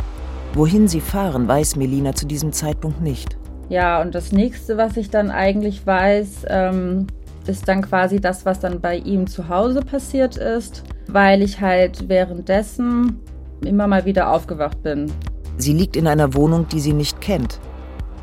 Wohin 0.54 0.88
sie 0.88 1.00
fahren, 1.00 1.46
weiß 1.46 1.76
Melina 1.76 2.15
zu 2.15 2.26
diesem 2.26 2.53
Zeitpunkt 2.53 3.00
nicht. 3.00 3.38
Ja, 3.69 4.03
und 4.03 4.15
das 4.15 4.32
nächste, 4.32 4.76
was 4.76 4.96
ich 4.96 5.08
dann 5.08 5.31
eigentlich 5.31 5.86
weiß, 5.86 6.46
ähm, 6.48 7.06
ist 7.46 7.69
dann 7.69 7.82
quasi 7.82 8.20
das, 8.20 8.44
was 8.44 8.58
dann 8.58 8.81
bei 8.81 8.96
ihm 8.96 9.29
zu 9.29 9.48
Hause 9.48 9.81
passiert 9.81 10.36
ist, 10.36 10.82
weil 11.06 11.43
ich 11.43 11.60
halt 11.60 12.08
währenddessen 12.08 13.20
immer 13.65 13.86
mal 13.86 14.05
wieder 14.05 14.32
aufgewacht 14.32 14.82
bin. 14.82 15.12
Sie 15.58 15.72
liegt 15.72 15.96
in 15.96 16.08
einer 16.08 16.34
Wohnung, 16.34 16.67
die 16.69 16.81
sie 16.81 16.93
nicht 16.93 17.20
kennt. 17.20 17.60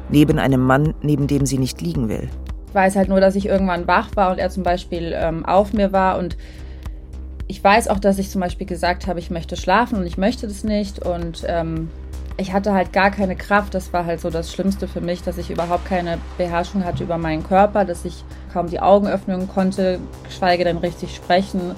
Neben 0.10 0.40
einem 0.40 0.62
Mann, 0.62 0.94
neben 1.02 1.28
dem 1.28 1.46
sie 1.46 1.58
nicht 1.58 1.82
liegen 1.82 2.10
will. 2.10 2.30
Ich 2.74 2.76
weiß 2.76 2.96
halt 2.96 3.08
nur, 3.08 3.22
dass 3.22 3.36
ich 3.36 3.46
irgendwann 3.46 3.86
wach 3.86 4.16
war 4.16 4.32
und 4.32 4.40
er 4.40 4.50
zum 4.50 4.64
Beispiel 4.64 5.14
ähm, 5.16 5.46
auf 5.46 5.74
mir 5.74 5.94
war 5.94 6.18
und 6.18 6.38
ich 7.48 7.64
weiß 7.64 7.88
auch, 7.88 8.00
dass 8.00 8.18
ich 8.18 8.32
zum 8.32 8.42
Beispiel 8.42 8.66
gesagt 8.66 9.06
habe, 9.06 9.20
ich 9.20 9.30
möchte 9.30 9.58
schlafen 9.58 10.00
und 10.00 10.08
ich 10.08 10.18
möchte 10.18 10.48
das 10.48 10.64
nicht 10.64 10.98
und 10.98 11.44
ähm, 11.48 11.92
ich 12.36 12.52
hatte 12.52 12.74
halt 12.74 12.92
gar 12.92 13.12
keine 13.12 13.36
Kraft. 13.36 13.76
Das 13.76 13.94
war 13.94 14.08
halt 14.08 14.22
so 14.22 14.32
das 14.32 14.52
Schlimmste 14.52 14.88
für 14.88 15.02
mich, 15.02 15.22
dass 15.22 15.38
ich 15.38 15.52
überhaupt 15.52 15.86
keine 15.86 16.18
Beherrschung 16.40 16.84
hatte 16.84 17.04
über 17.04 17.20
meinen 17.20 17.44
Körper, 17.44 17.86
dass 17.86 18.06
ich 18.06 18.26
kaum 18.52 18.72
die 18.72 18.80
Augen 18.80 19.06
öffnen 19.06 19.48
konnte, 19.48 20.00
geschweige 20.24 20.64
denn 20.64 20.78
richtig 20.78 21.16
sprechen. 21.16 21.76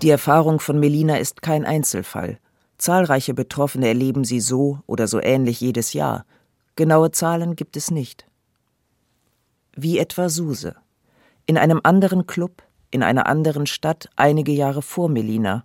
Die 0.00 0.10
Erfahrung 0.10 0.60
von 0.60 0.78
Melina 0.78 1.16
ist 1.16 1.42
kein 1.42 1.64
Einzelfall. 1.64 2.38
Zahlreiche 2.78 3.34
Betroffene 3.34 3.88
erleben 3.88 4.22
sie 4.22 4.38
so 4.38 4.78
oder 4.86 5.08
so 5.08 5.20
ähnlich 5.20 5.60
jedes 5.60 5.92
Jahr. 5.92 6.24
Genaue 6.76 7.10
Zahlen 7.10 7.56
gibt 7.56 7.76
es 7.76 7.90
nicht. 7.90 8.28
Wie 9.76 9.98
etwa 9.98 10.28
Suse. 10.28 10.74
In 11.46 11.56
einem 11.56 11.80
anderen 11.84 12.26
Club, 12.26 12.62
in 12.90 13.04
einer 13.04 13.26
anderen 13.26 13.66
Stadt 13.66 14.08
einige 14.16 14.52
Jahre 14.52 14.82
vor 14.82 15.08
Melina. 15.08 15.64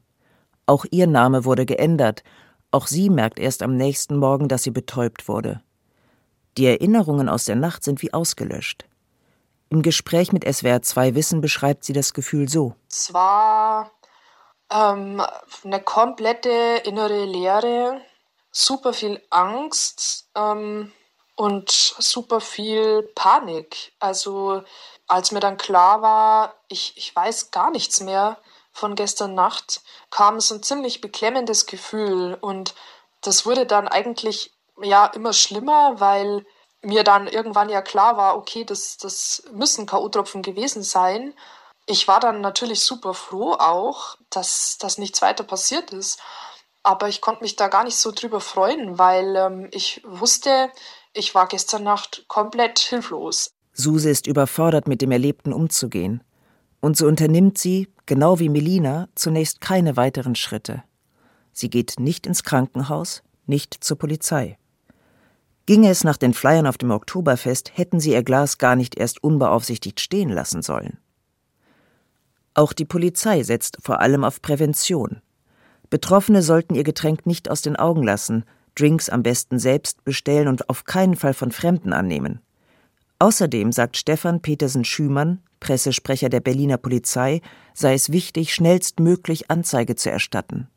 Auch 0.68 0.86
ihr 0.92 1.08
Name 1.08 1.44
wurde 1.46 1.66
geändert 1.66 2.24
auch 2.72 2.88
sie 2.88 3.10
merkt 3.10 3.38
erst 3.38 3.64
am 3.64 3.76
nächsten 3.76 4.18
Morgen, 4.18 4.48
dass 4.48 4.64
sie 4.64 4.72
betäubt 4.72 5.28
wurde. 5.28 5.62
Die 6.58 6.66
Erinnerungen 6.66 7.28
aus 7.28 7.46
der 7.46 7.58
Nacht 7.58 7.84
sind 7.84 8.02
wie 8.02 8.14
ausgelöscht. 8.14 8.86
Im 9.70 9.82
Gespräch 9.82 10.32
mit 10.32 10.46
SWR 10.46 10.82
2 10.82 11.16
Wissen 11.16 11.42
beschreibt 11.42 11.84
sie 11.84 11.94
das 11.94 12.14
Gefühl 12.14 12.50
so. 12.50 12.76
Es 12.90 13.14
war 13.14 13.92
ähm, 14.70 15.22
eine 15.64 15.82
komplette 15.82 16.82
innere 16.86 17.26
Leere, 17.26 18.02
super 18.52 18.94
viel 18.94 19.22
Angst 19.30 20.30
ähm, 20.36 20.92
und 21.42 21.72
super 21.72 22.40
viel 22.40 23.02
Panik. 23.16 23.94
Also 23.98 24.62
als 25.08 25.32
mir 25.32 25.40
dann 25.40 25.58
klar 25.58 26.04
war, 26.04 26.54
ich, 26.68 26.94
ich 26.98 27.16
weiß 27.16 27.50
gar 27.50 27.72
nichts 27.72 28.00
mehr, 28.00 28.38
von 28.72 28.94
gestern 28.94 29.34
Nacht 29.34 29.82
kam 30.12 30.40
so 30.40 30.54
ein 30.54 30.62
ziemlich 30.62 31.02
beklemmendes 31.02 31.66
Gefühl 31.66 32.38
und 32.40 32.76
das 33.22 33.44
wurde 33.48 33.66
dann 33.66 33.88
eigentlich 33.88 34.54
ja 34.84 35.08
immer 35.08 35.34
schlimmer, 35.34 36.00
weil 36.00 36.46
mir 36.84 37.04
dann 37.04 37.26
irgendwann 37.26 37.70
ja 37.70 37.82
klar 37.82 38.18
war, 38.18 38.38
okay, 38.38 38.64
das, 38.64 38.98
das 38.98 39.42
müssen 39.52 39.88
K.O.-Tropfen 39.88 40.44
gewesen 40.44 40.84
sein. 40.84 41.34
Ich 41.88 42.08
war 42.08 42.20
dann 42.20 42.42
natürlich 42.42 42.82
super 42.82 43.16
froh 43.16 43.54
auch, 43.54 44.16
dass, 44.30 44.78
dass 44.78 45.00
nichts 45.00 45.24
weiter 45.24 45.44
passiert 45.44 45.92
ist. 45.92 46.20
Aber 46.84 47.08
ich 47.08 47.20
konnte 47.20 47.42
mich 47.42 47.56
da 47.56 47.68
gar 47.68 47.84
nicht 47.84 47.98
so 47.98 48.12
drüber 48.12 48.42
freuen, 48.42 49.00
weil 49.00 49.36
ähm, 49.36 49.70
ich 49.72 50.02
wusste, 50.04 50.72
ich 51.14 51.36
war 51.36 51.48
gestern 51.48 51.84
Nacht 51.84 52.26
komplett 52.28 52.80
hilflos. 52.80 53.52
Suse 53.74 54.10
ist 54.10 54.28
überfordert, 54.28 54.88
mit 54.88 55.02
dem 55.02 55.12
Erlebten 55.12 55.54
umzugehen. 55.54 56.24
Und 56.80 56.98
so 56.98 57.08
unternimmt 57.08 57.58
sie, 57.58 57.90
genau 58.06 58.40
wie 58.40 58.50
Melina, 58.50 59.08
zunächst 59.16 59.62
keine 59.62 59.98
weiteren 59.98 60.36
Schritte. 60.36 60.84
Sie 61.54 61.70
geht 61.70 62.00
nicht 62.00 62.26
ins 62.26 62.44
Krankenhaus, 62.44 63.24
nicht 63.46 63.84
zur 63.84 63.98
Polizei. 63.98 64.58
Ginge 65.66 65.90
es 65.90 66.04
nach 66.04 66.18
den 66.18 66.34
Flyern 66.34 66.66
auf 66.66 66.78
dem 66.78 66.92
Oktoberfest, 66.92 67.78
hätten 67.78 68.00
sie 68.00 68.12
ihr 68.12 68.24
Glas 68.24 68.58
gar 68.58 68.76
nicht 68.76 68.98
erst 68.98 69.24
unbeaufsichtigt 69.24 70.00
stehen 70.00 70.30
lassen 70.30 70.62
sollen. 70.62 70.98
Auch 72.54 72.74
die 72.74 72.86
Polizei 72.86 73.44
setzt 73.44 73.78
vor 73.82 74.00
allem 74.00 74.24
auf 74.24 74.42
Prävention. 74.42 75.22
Betroffene 75.90 76.42
sollten 76.42 76.76
ihr 76.76 76.84
Getränk 76.84 77.26
nicht 77.26 77.50
aus 77.50 77.62
den 77.62 77.76
Augen 77.76 78.04
lassen, 78.04 78.44
Drinks 78.76 79.10
am 79.10 79.24
besten 79.24 79.60
selbst 79.60 80.04
bestellen 80.04 80.48
und 80.48 80.70
auf 80.70 80.86
keinen 80.86 81.16
Fall 81.16 81.34
von 81.34 81.52
Fremden 81.52 81.94
annehmen. 81.94 82.40
Außerdem 83.20 83.72
sagt 83.72 83.98
Stefan 83.98 84.42
Petersen 84.42 84.84
Schümann, 84.84 85.44
Pressesprecher 85.60 86.30
der 86.30 86.40
Berliner 86.40 86.78
Polizei, 86.78 87.42
sei 87.74 87.94
es 87.94 88.12
wichtig, 88.12 88.54
schnellstmöglich 88.54 89.52
Anzeige 89.52 89.96
zu 89.96 90.10
erstatten. 90.10 90.68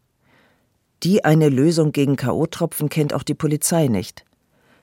Die 1.02 1.24
eine 1.24 1.48
Lösung 1.48 1.92
gegen 1.92 2.16
K.O.-Tropfen 2.16 2.88
kennt 2.88 3.14
auch 3.14 3.22
die 3.22 3.34
Polizei 3.34 3.88
nicht. 3.88 4.24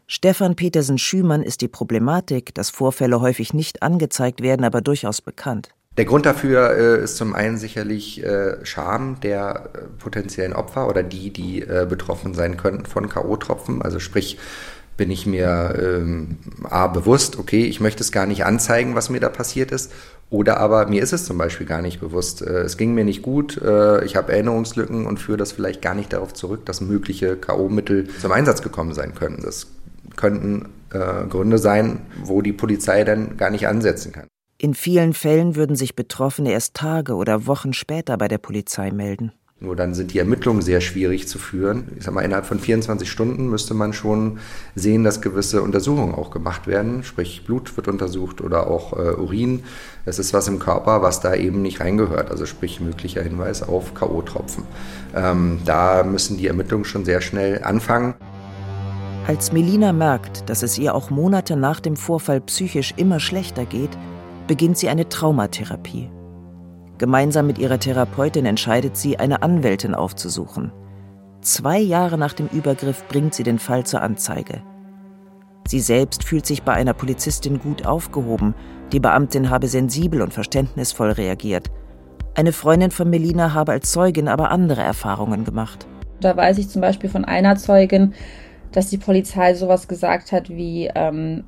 Stefan 0.07 0.55
Petersen 0.55 0.97
Schümann 0.97 1.41
ist 1.41 1.61
die 1.61 1.67
Problematik, 1.67 2.53
dass 2.53 2.69
Vorfälle 2.69 3.21
häufig 3.21 3.53
nicht 3.53 3.81
angezeigt 3.81 4.41
werden, 4.41 4.65
aber 4.65 4.81
durchaus 4.81 5.21
bekannt. 5.21 5.69
Der 5.97 6.05
Grund 6.05 6.25
dafür 6.25 6.71
äh, 6.71 7.03
ist 7.03 7.17
zum 7.17 7.35
einen 7.35 7.57
sicherlich 7.57 8.23
äh, 8.23 8.65
Scham 8.65 9.19
der 9.19 9.69
äh, 9.73 9.79
potenziellen 9.99 10.53
Opfer 10.53 10.87
oder 10.87 11.03
die, 11.03 11.31
die 11.31 11.61
äh, 11.61 11.85
betroffen 11.87 12.33
sein 12.33 12.55
könnten 12.55 12.85
von 12.85 13.09
K.O.-Tropfen. 13.09 13.81
Also 13.81 13.99
sprich, 13.99 14.37
bin 14.95 15.11
ich 15.11 15.25
mir 15.25 15.75
ähm, 15.81 16.37
A 16.63 16.87
bewusst, 16.87 17.37
okay, 17.39 17.65
ich 17.65 17.81
möchte 17.81 18.03
es 18.03 18.11
gar 18.11 18.25
nicht 18.25 18.45
anzeigen, 18.45 18.95
was 18.95 19.09
mir 19.09 19.19
da 19.19 19.29
passiert 19.29 19.71
ist. 19.71 19.91
Oder 20.29 20.61
aber 20.61 20.87
mir 20.87 21.03
ist 21.03 21.11
es 21.11 21.25
zum 21.25 21.37
Beispiel 21.37 21.67
gar 21.67 21.81
nicht 21.81 21.99
bewusst. 21.99 22.41
Äh, 22.41 22.61
es 22.61 22.77
ging 22.77 22.93
mir 22.93 23.03
nicht 23.03 23.21
gut, 23.21 23.61
äh, 23.61 24.05
ich 24.05 24.15
habe 24.15 24.31
Erinnerungslücken 24.31 25.05
und 25.05 25.19
führe 25.19 25.37
das 25.37 25.51
vielleicht 25.51 25.81
gar 25.81 25.93
nicht 25.93 26.13
darauf 26.13 26.33
zurück, 26.33 26.65
dass 26.65 26.79
mögliche 26.79 27.35
K.O.-Mittel 27.35 28.07
zum 28.19 28.31
Einsatz 28.31 28.61
gekommen 28.61 28.93
sein 28.93 29.13
könnten. 29.13 29.43
Das 29.43 29.67
könnten 30.15 30.69
äh, 30.93 31.27
Gründe 31.27 31.57
sein, 31.57 32.01
wo 32.23 32.41
die 32.41 32.53
Polizei 32.53 33.03
dann 33.03 33.35
gar 33.35 33.49
nicht 33.49 33.67
ansetzen 33.67 34.13
kann. 34.13 34.30
In 34.63 34.75
vielen 34.75 35.13
Fällen 35.13 35.55
würden 35.55 35.75
sich 35.75 35.95
Betroffene 35.95 36.51
erst 36.51 36.75
Tage 36.75 37.15
oder 37.15 37.47
Wochen 37.47 37.73
später 37.73 38.15
bei 38.15 38.27
der 38.27 38.37
Polizei 38.37 38.91
melden. 38.91 39.31
Nur 39.59 39.75
dann 39.75 39.95
sind 39.95 40.13
die 40.13 40.19
Ermittlungen 40.19 40.61
sehr 40.61 40.81
schwierig 40.81 41.27
zu 41.27 41.39
führen. 41.39 41.87
Ich 41.97 42.03
sag 42.03 42.13
mal, 42.13 42.21
innerhalb 42.21 42.45
von 42.45 42.59
24 42.59 43.09
Stunden 43.09 43.49
müsste 43.49 43.73
man 43.73 43.91
schon 43.91 44.37
sehen, 44.75 45.03
dass 45.03 45.19
gewisse 45.19 45.63
Untersuchungen 45.63 46.13
auch 46.13 46.29
gemacht 46.29 46.67
werden. 46.67 47.03
Sprich, 47.03 47.43
Blut 47.43 47.75
wird 47.75 47.87
untersucht 47.87 48.39
oder 48.39 48.67
auch 48.67 48.93
äh, 48.93 49.15
Urin. 49.19 49.63
Es 50.05 50.19
ist 50.19 50.31
was 50.31 50.47
im 50.47 50.59
Körper, 50.59 51.01
was 51.01 51.21
da 51.21 51.33
eben 51.33 51.63
nicht 51.63 51.79
reingehört. 51.79 52.29
Also 52.29 52.45
sprich, 52.45 52.79
möglicher 52.79 53.23
Hinweis 53.23 53.63
auf 53.63 53.95
K.O.-Tropfen. 53.95 54.61
Ähm, 55.15 55.57
da 55.65 56.03
müssen 56.03 56.37
die 56.37 56.45
Ermittlungen 56.45 56.85
schon 56.85 57.03
sehr 57.03 57.21
schnell 57.21 57.63
anfangen. 57.63 58.13
Als 59.25 59.51
Melina 59.51 59.91
merkt, 59.91 60.51
dass 60.51 60.61
es 60.61 60.77
ihr 60.77 60.93
auch 60.93 61.09
Monate 61.09 61.55
nach 61.55 61.79
dem 61.79 61.95
Vorfall 61.95 62.41
psychisch 62.41 62.93
immer 62.97 63.19
schlechter 63.19 63.65
geht, 63.65 63.97
beginnt 64.51 64.77
sie 64.77 64.89
eine 64.89 65.07
Traumatherapie. 65.07 66.09
Gemeinsam 66.97 67.47
mit 67.47 67.57
ihrer 67.57 67.79
Therapeutin 67.79 68.45
entscheidet 68.45 68.97
sie, 68.97 69.17
eine 69.17 69.43
Anwältin 69.43 69.95
aufzusuchen. 69.95 70.73
Zwei 71.39 71.79
Jahre 71.79 72.17
nach 72.17 72.33
dem 72.33 72.47
Übergriff 72.47 73.07
bringt 73.07 73.33
sie 73.33 73.43
den 73.43 73.59
Fall 73.59 73.85
zur 73.85 74.01
Anzeige. 74.01 74.61
Sie 75.69 75.79
selbst 75.79 76.25
fühlt 76.25 76.45
sich 76.45 76.63
bei 76.63 76.73
einer 76.73 76.93
Polizistin 76.93 77.61
gut 77.61 77.85
aufgehoben. 77.85 78.53
Die 78.91 78.99
Beamtin 78.99 79.49
habe 79.49 79.69
sensibel 79.69 80.21
und 80.21 80.33
verständnisvoll 80.33 81.11
reagiert. 81.11 81.71
Eine 82.35 82.51
Freundin 82.51 82.91
von 82.91 83.09
Melina 83.09 83.53
habe 83.53 83.71
als 83.71 83.89
Zeugin 83.93 84.27
aber 84.27 84.51
andere 84.51 84.81
Erfahrungen 84.81 85.45
gemacht. 85.45 85.87
Da 86.19 86.35
weiß 86.35 86.57
ich 86.57 86.67
zum 86.67 86.81
Beispiel 86.81 87.09
von 87.09 87.23
einer 87.23 87.55
Zeugin, 87.55 88.15
dass 88.73 88.89
die 88.89 88.97
Polizei 88.97 89.53
sowas 89.53 89.87
gesagt 89.87 90.33
hat 90.33 90.49
wie, 90.49 90.91
ähm, 90.93 91.45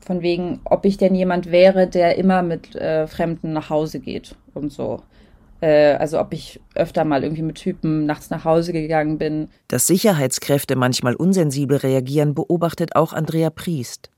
von 0.00 0.22
wegen, 0.22 0.60
ob 0.64 0.84
ich 0.84 0.96
denn 0.96 1.14
jemand 1.14 1.50
wäre, 1.50 1.86
der 1.88 2.16
immer 2.16 2.42
mit 2.42 2.74
äh, 2.76 3.06
Fremden 3.06 3.52
nach 3.52 3.70
Hause 3.70 4.00
geht 4.00 4.36
und 4.54 4.72
so. 4.72 5.02
Äh, 5.60 5.94
also 5.94 6.20
ob 6.20 6.32
ich 6.32 6.60
öfter 6.74 7.04
mal 7.04 7.22
irgendwie 7.22 7.42
mit 7.42 7.56
Typen 7.56 8.06
nachts 8.06 8.30
nach 8.30 8.44
Hause 8.44 8.72
gegangen 8.72 9.18
bin. 9.18 9.48
Dass 9.68 9.86
Sicherheitskräfte 9.86 10.76
manchmal 10.76 11.14
unsensibel 11.14 11.78
reagieren, 11.78 12.34
beobachtet 12.34 12.94
auch 12.94 13.12
Andrea 13.12 13.50
Priest. 13.50 14.10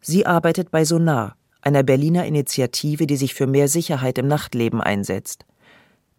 Sie 0.00 0.26
arbeitet 0.26 0.70
bei 0.70 0.84
Sonar, 0.84 1.36
einer 1.60 1.82
Berliner 1.82 2.24
Initiative, 2.24 3.06
die 3.06 3.16
sich 3.16 3.34
für 3.34 3.46
mehr 3.46 3.68
Sicherheit 3.68 4.18
im 4.18 4.28
Nachtleben 4.28 4.80
einsetzt. 4.80 5.44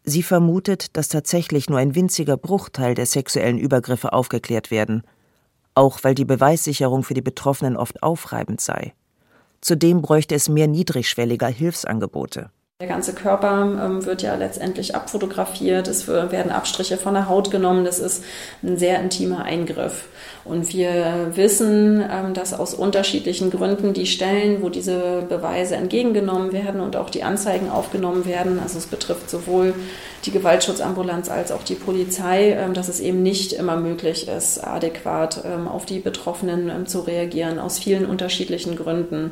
Sie 0.04 0.24
vermutet, 0.24 0.96
dass 0.98 1.10
tatsächlich 1.10 1.70
nur 1.70 1.80
ein 1.80 1.96
winziger 1.96 2.38
Bruchteil 2.38 2.96
der 2.96 3.06
sexuellen 3.06 3.58
Übergriffe 3.58 4.14
aufgeklärt 4.14 4.72
werden, 4.72 5.04
auch 5.80 6.04
weil 6.04 6.14
die 6.14 6.26
Beweissicherung 6.26 7.04
für 7.04 7.14
die 7.14 7.22
Betroffenen 7.22 7.78
oft 7.78 8.04
aufreibend 8.04 8.60
sei. 8.60 8.94
Zudem 9.62 10.02
bräuchte 10.02 10.36
es 10.36 10.50
mehr 10.50 10.68
niedrigschwelliger 10.68 11.48
Hilfsangebote. 11.48 12.52
Der 12.82 12.88
ganze 12.88 13.12
Körper 13.14 13.64
ähm, 13.64 14.06
wird 14.06 14.22
ja 14.22 14.36
letztendlich 14.36 14.96
abfotografiert, 14.96 15.90
es 15.90 16.08
werden 16.08 16.50
Abstriche 16.50 16.96
von 16.96 17.14
der 17.14 17.28
Haut 17.28 17.52
genommen, 17.52 17.84
das 17.84 18.00
ist 18.00 18.24
ein 18.64 18.78
sehr 18.78 19.02
intimer 19.02 19.44
Eingriff. 19.44 20.06
Und 20.46 20.72
wir 20.72 21.32
wissen, 21.34 22.02
ähm, 22.10 22.34
dass 22.34 22.54
aus 22.54 22.74
unterschiedlichen 22.74 23.52
Gründen 23.52 23.92
die 23.92 24.06
Stellen, 24.06 24.62
wo 24.64 24.70
diese 24.70 25.24
Beweise 25.28 25.76
entgegengenommen 25.76 26.54
werden 26.54 26.80
und 26.80 26.96
auch 26.96 27.10
die 27.10 27.24
Anzeigen 27.24 27.70
aufgenommen 27.70 28.26
werden, 28.26 28.62
also 28.64 28.78
es 28.78 28.86
betrifft 28.86 29.30
sowohl 29.30 29.74
die 30.24 30.32
Gewaltschutzambulanz 30.32 31.30
als 31.30 31.52
auch 31.52 31.64
die 31.64 31.76
Polizei, 31.76 32.52
ähm, 32.52 32.74
dass 32.74 32.88
es 32.88 33.02
eben 33.02 33.22
nicht 33.22 33.52
immer 33.52 33.76
möglich 33.76 34.30
ist, 34.30 34.66
adäquat 34.66 35.44
ähm, 35.46 35.68
auf 35.68 35.86
die 35.86 36.00
Betroffenen 36.00 36.88
zu 36.88 37.02
reagieren, 37.02 37.60
aus 37.60 37.78
vielen 37.78 38.06
unterschiedlichen 38.06 38.78
Gründen. 38.78 39.32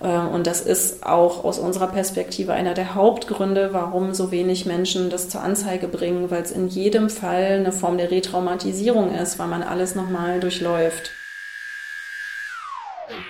Und 0.00 0.46
das 0.46 0.60
ist 0.60 1.06
auch 1.06 1.44
aus 1.44 1.58
unserer 1.58 1.86
Perspektive 1.86 2.52
einer 2.52 2.74
der 2.74 2.83
Hauptgründe, 2.92 3.72
warum 3.72 4.14
so 4.14 4.30
wenig 4.30 4.66
Menschen 4.66 5.10
das 5.10 5.28
zur 5.28 5.42
Anzeige 5.42 5.88
bringen, 5.88 6.30
weil 6.30 6.42
es 6.42 6.50
in 6.50 6.68
jedem 6.68 7.08
Fall 7.08 7.58
eine 7.60 7.72
Form 7.72 7.98
der 7.98 8.10
Retraumatisierung 8.10 9.14
ist, 9.14 9.38
weil 9.38 9.48
man 9.48 9.62
alles 9.62 9.94
nochmal 9.94 10.40
durchläuft. 10.40 11.12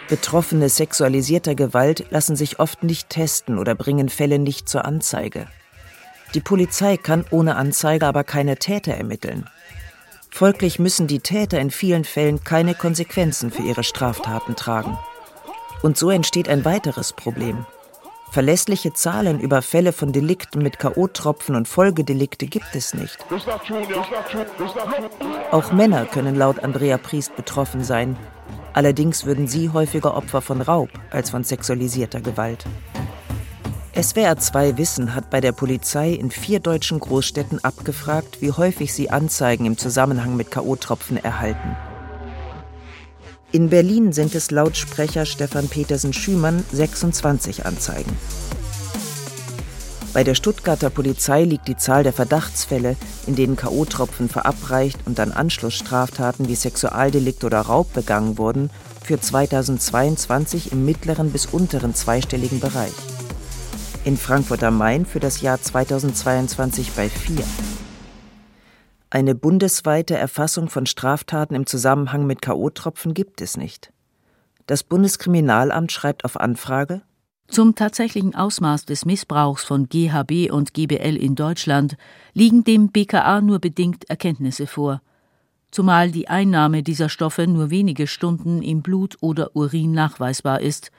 Betroffene 0.08 0.68
sexualisierter 0.68 1.54
Gewalt 1.54 2.06
lassen 2.10 2.36
sich 2.36 2.58
oft 2.58 2.82
nicht 2.82 3.10
testen 3.10 3.58
oder 3.58 3.74
bringen 3.74 4.08
Fälle 4.08 4.38
nicht 4.38 4.68
zur 4.68 4.84
Anzeige. 4.84 5.46
Die 6.34 6.40
Polizei 6.40 6.96
kann 6.96 7.24
ohne 7.30 7.56
Anzeige 7.56 8.06
aber 8.06 8.24
keine 8.24 8.56
Täter 8.56 8.94
ermitteln. 8.94 9.48
Folglich 10.30 10.78
müssen 10.80 11.06
die 11.06 11.20
Täter 11.20 11.60
in 11.60 11.70
vielen 11.70 12.04
Fällen 12.04 12.42
keine 12.42 12.74
Konsequenzen 12.74 13.52
für 13.52 13.62
ihre 13.62 13.84
Straftaten 13.84 14.56
tragen. 14.56 14.98
Und 15.82 15.96
so 15.96 16.10
entsteht 16.10 16.48
ein 16.48 16.64
weiteres 16.64 17.12
Problem. 17.12 17.66
Verlässliche 18.34 18.92
Zahlen 18.92 19.38
über 19.38 19.62
Fälle 19.62 19.92
von 19.92 20.10
Delikten 20.10 20.60
mit 20.60 20.80
K.O.-Tropfen 20.80 21.54
und 21.54 21.68
Folgedelikte 21.68 22.48
gibt 22.48 22.74
es 22.74 22.92
nicht. 22.92 23.16
Auch 25.52 25.70
Männer 25.70 26.04
können 26.04 26.34
laut 26.34 26.58
Andrea 26.58 26.98
Priest 26.98 27.36
betroffen 27.36 27.84
sein. 27.84 28.16
Allerdings 28.72 29.24
würden 29.24 29.46
sie 29.46 29.70
häufiger 29.70 30.16
Opfer 30.16 30.42
von 30.42 30.62
Raub 30.62 30.88
als 31.12 31.30
von 31.30 31.44
sexualisierter 31.44 32.20
Gewalt. 32.22 32.64
SWR 33.96 34.36
2 34.36 34.78
Wissen 34.78 35.14
hat 35.14 35.30
bei 35.30 35.40
der 35.40 35.52
Polizei 35.52 36.10
in 36.10 36.32
vier 36.32 36.58
deutschen 36.58 36.98
Großstädten 36.98 37.62
abgefragt, 37.62 38.42
wie 38.42 38.50
häufig 38.50 38.92
sie 38.92 39.10
Anzeigen 39.10 39.64
im 39.64 39.78
Zusammenhang 39.78 40.34
mit 40.34 40.50
K.O.-Tropfen 40.50 41.22
erhalten. 41.22 41.76
In 43.54 43.70
Berlin 43.70 44.12
sind 44.12 44.34
es 44.34 44.50
laut 44.50 44.76
Sprecher 44.76 45.24
Stefan 45.24 45.68
Petersen 45.68 46.12
Schümann 46.12 46.64
26 46.72 47.64
Anzeigen. 47.64 48.10
Bei 50.12 50.24
der 50.24 50.34
Stuttgarter 50.34 50.90
Polizei 50.90 51.44
liegt 51.44 51.68
die 51.68 51.76
Zahl 51.76 52.02
der 52.02 52.12
Verdachtsfälle, 52.12 52.96
in 53.28 53.36
denen 53.36 53.54
K.O.-Tropfen 53.54 54.28
verabreicht 54.28 54.98
und 55.06 55.20
dann 55.20 55.30
Anschlussstraftaten 55.30 56.48
wie 56.48 56.56
Sexualdelikt 56.56 57.44
oder 57.44 57.60
Raub 57.60 57.92
begangen 57.92 58.38
wurden, 58.38 58.70
für 59.04 59.20
2022 59.20 60.72
im 60.72 60.84
mittleren 60.84 61.30
bis 61.30 61.46
unteren 61.46 61.94
zweistelligen 61.94 62.58
Bereich. 62.58 62.94
In 64.04 64.16
Frankfurt 64.16 64.64
am 64.64 64.78
Main 64.78 65.06
für 65.06 65.20
das 65.20 65.42
Jahr 65.42 65.62
2022 65.62 66.90
bei 66.96 67.08
vier. 67.08 67.44
Eine 69.14 69.36
bundesweite 69.36 70.16
Erfassung 70.16 70.68
von 70.68 70.86
Straftaten 70.86 71.54
im 71.54 71.66
Zusammenhang 71.66 72.26
mit 72.26 72.42
KO-Tropfen 72.42 73.14
gibt 73.14 73.40
es 73.42 73.56
nicht. 73.56 73.92
Das 74.66 74.82
Bundeskriminalamt 74.82 75.92
schreibt 75.92 76.24
auf 76.24 76.36
Anfrage 76.40 77.00
Zum 77.46 77.76
tatsächlichen 77.76 78.34
Ausmaß 78.34 78.86
des 78.86 79.04
Missbrauchs 79.04 79.62
von 79.62 79.88
GHB 79.88 80.50
und 80.50 80.74
GBL 80.74 81.16
in 81.16 81.36
Deutschland 81.36 81.96
liegen 82.32 82.64
dem 82.64 82.88
BKA 82.88 83.40
nur 83.40 83.60
bedingt 83.60 84.10
Erkenntnisse 84.10 84.66
vor, 84.66 85.00
zumal 85.70 86.10
die 86.10 86.26
Einnahme 86.26 86.82
dieser 86.82 87.08
Stoffe 87.08 87.46
nur 87.46 87.70
wenige 87.70 88.08
Stunden 88.08 88.62
im 88.62 88.82
Blut 88.82 89.18
oder 89.20 89.54
Urin 89.54 89.92
nachweisbar 89.92 90.60
ist 90.60 90.90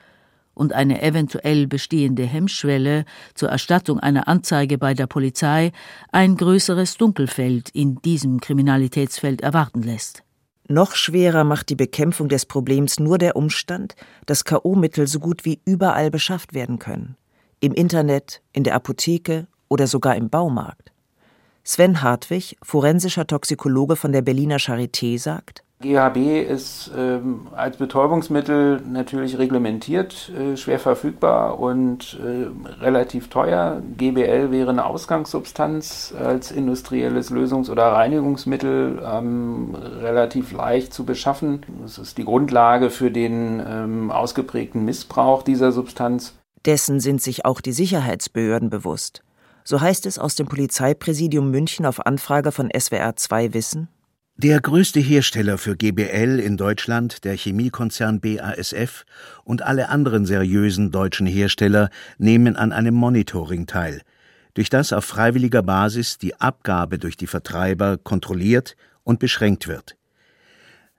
und 0.56 0.74
eine 0.74 1.04
eventuell 1.04 1.68
bestehende 1.68 2.24
Hemmschwelle 2.24 3.06
zur 3.36 3.50
Erstattung 3.50 4.00
einer 4.00 4.28
Anzeige 4.28 4.80
bei 4.80 4.96
der 4.96 5.06
Polizei 5.06 5.72
ein 6.12 6.36
größeres 6.36 6.98
Dunkelfeld 6.98 7.70
in 7.70 8.02
diesem 8.02 8.40
Kriminalitätsfeld 8.40 9.42
erwarten 9.42 9.84
lässt. 9.84 10.24
Noch 10.68 10.96
schwerer 10.96 11.44
macht 11.44 11.70
die 11.70 11.76
Bekämpfung 11.76 12.28
des 12.28 12.48
Problems 12.48 13.00
nur 13.00 13.20
der 13.20 13.36
Umstand, 13.36 13.96
dass 14.26 14.46
KO-Mittel 14.46 15.06
so 15.06 15.20
gut 15.20 15.46
wie 15.46 15.62
überall 15.64 16.10
beschafft 16.10 16.56
werden 16.56 16.80
können. 16.80 17.16
Im 17.60 17.74
Internet, 17.74 18.42
in 18.52 18.64
der 18.64 18.74
Apotheke 18.74 19.46
oder 19.68 19.86
sogar 19.86 20.16
im 20.16 20.30
Baumarkt. 20.30 20.92
Sven 21.64 22.02
Hartwig, 22.02 22.58
forensischer 22.64 23.28
Toxikologe 23.28 23.96
von 23.96 24.12
der 24.12 24.22
Berliner 24.22 24.58
Charité, 24.58 25.20
sagt, 25.20 25.64
GHB 25.86 26.50
ist 26.50 26.92
ähm, 26.98 27.48
als 27.56 27.78
Betäubungsmittel 27.78 28.82
natürlich 28.82 29.38
reglementiert, 29.38 30.32
äh, 30.32 30.58
schwer 30.58 30.80
verfügbar 30.80 31.60
und 31.60 32.20
äh, 32.20 32.84
relativ 32.84 33.30
teuer. 33.30 33.82
GBL 33.98 34.50
wäre 34.52 34.72
eine 34.72 34.86
Ausgangssubstanz 34.86 36.14
als 36.18 36.52
industrielles 36.52 37.30
Lösungs- 37.30 37.70
oder 37.70 37.94
Reinigungsmittel 37.94 39.00
ähm, 39.06 39.76
relativ 40.02 40.52
leicht 40.52 40.94
zu 40.94 41.06
beschaffen. 41.06 41.64
Das 41.82 42.00
ist 42.00 42.18
die 42.18 42.26
Grundlage 42.26 42.90
für 42.90 43.12
den 43.12 43.62
ähm, 43.66 44.12
ausgeprägten 44.12 44.84
Missbrauch 44.84 45.44
dieser 45.44 45.72
Substanz. 45.72 46.34
Dessen 46.66 47.00
sind 47.00 47.22
sich 47.22 47.46
auch 47.46 47.62
die 47.62 47.74
Sicherheitsbehörden 47.74 48.72
bewusst. 48.72 49.22
So 49.64 49.82
heißt 49.82 50.08
es 50.08 50.18
aus 50.18 50.36
dem 50.36 50.48
Polizeipräsidium 50.48 51.52
München 51.52 51.86
auf 51.86 52.06
Anfrage 52.06 52.52
von 52.52 52.70
SWR 52.76 53.16
2 53.16 53.54
Wissen. 53.54 53.90
Der 54.38 54.60
größte 54.60 55.00
Hersteller 55.00 55.58
für 55.58 55.78
GBL 55.78 56.42
in 56.42 56.58
Deutschland, 56.58 57.24
der 57.24 57.38
Chemiekonzern 57.38 58.20
BASF 58.20 59.06
und 59.46 59.62
alle 59.62 59.88
anderen 59.88 60.26
seriösen 60.26 60.92
deutschen 60.92 61.26
Hersteller 61.26 61.90
nehmen 62.18 62.58
an 62.58 62.74
einem 62.74 62.96
Monitoring 62.96 63.66
teil, 63.66 64.02
durch 64.54 64.70
das 64.70 64.92
auf 64.92 65.06
freiwilliger 65.06 65.64
Basis 65.64 66.18
die 66.18 66.36
Abgabe 66.36 67.00
durch 67.00 67.16
die 67.16 67.28
Vertreiber 67.28 67.98
kontrolliert 67.98 68.76
und 69.06 69.20
beschränkt 69.20 69.70
wird. 69.70 69.96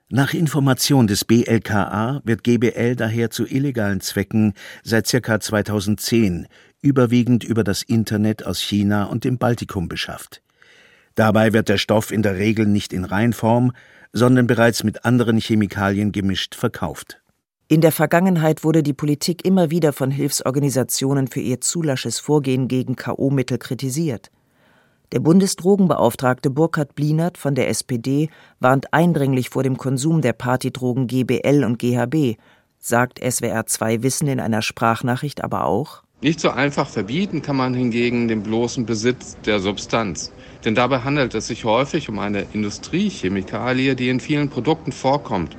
Nach 0.09 0.33
Information 0.33 1.05
des 1.05 1.23
BLKA 1.23 2.21
wird 2.23 2.43
GBL 2.43 2.95
daher 2.95 3.29
zu 3.29 3.45
illegalen 3.45 4.01
Zwecken 4.01 4.55
seit 4.81 5.07
ca. 5.11 5.39
2010 5.39 6.47
überwiegend 6.81 7.43
über 7.43 7.63
das 7.63 7.83
Internet 7.83 8.47
aus 8.47 8.59
China 8.61 9.03
und 9.03 9.25
dem 9.25 9.37
Baltikum 9.37 9.87
beschafft. 9.87 10.41
Dabei 11.17 11.51
wird 11.51 11.67
der 11.67 11.79
Stoff 11.79 12.11
in 12.11 12.21
der 12.21 12.35
Regel 12.35 12.67
nicht 12.67 12.93
in 12.93 13.03
Reinform, 13.03 13.71
sondern 14.13 14.45
bereits 14.45 14.83
mit 14.83 15.03
anderen 15.03 15.39
Chemikalien 15.39 16.11
gemischt 16.11 16.53
verkauft. 16.53 17.19
In 17.67 17.81
der 17.81 17.91
Vergangenheit 17.91 18.63
wurde 18.63 18.83
die 18.83 18.93
Politik 18.93 19.43
immer 19.43 19.71
wieder 19.71 19.93
von 19.93 20.11
Hilfsorganisationen 20.11 21.27
für 21.27 21.39
ihr 21.39 21.59
zulasches 21.59 22.19
Vorgehen 22.19 22.67
gegen 22.67 22.95
KO-Mittel 22.95 23.57
kritisiert. 23.57 24.29
Der 25.11 25.19
Bundesdrogenbeauftragte 25.19 26.51
Burkhard 26.51 26.93
Blinert 26.93 27.39
von 27.39 27.55
der 27.55 27.67
SPD 27.69 28.29
warnt 28.59 28.93
eindringlich 28.93 29.49
vor 29.49 29.63
dem 29.63 29.77
Konsum 29.77 30.21
der 30.21 30.33
Partydrogen 30.33 31.07
GBL 31.07 31.63
und 31.65 31.79
GHB, 31.79 32.37
sagt 32.77 33.19
SWR 33.19 33.65
2 33.65 34.03
Wissen 34.03 34.27
in 34.27 34.39
einer 34.39 34.61
Sprachnachricht 34.61 35.43
aber 35.43 35.65
auch. 35.65 36.03
Nicht 36.19 36.39
so 36.39 36.49
einfach 36.49 36.89
verbieten 36.89 37.43
kann 37.43 37.55
man 37.55 37.75
hingegen 37.75 38.27
den 38.27 38.41
bloßen 38.41 38.85
Besitz 38.87 39.39
der 39.41 39.59
Substanz. 39.59 40.33
Denn 40.65 40.73
dabei 40.73 41.01
handelt 41.01 41.35
es 41.35 41.45
sich 41.47 41.63
häufig 41.63 42.09
um 42.09 42.17
eine 42.17 42.41
Industriechemikalie, 42.41 43.95
die 43.95 44.09
in 44.09 44.19
vielen 44.19 44.49
Produkten 44.49 44.91
vorkommt. 44.91 45.57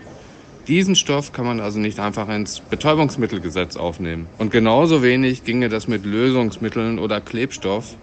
Diesen 0.66 0.96
Stoff 0.96 1.32
kann 1.32 1.46
man 1.46 1.60
also 1.60 1.78
nicht 1.78 2.00
einfach 2.00 2.28
ins 2.28 2.60
Betäubungsmittelgesetz 2.60 3.76
aufnehmen. 3.76 4.32
Und 4.36 4.50
genauso 4.50 5.02
wenig 5.02 5.44
ginge 5.44 5.68
das 5.68 5.86
mit 5.86 6.04
Lösungsmitteln 6.04 6.98
oder 6.98 7.20
Klebstoff, 7.20 7.98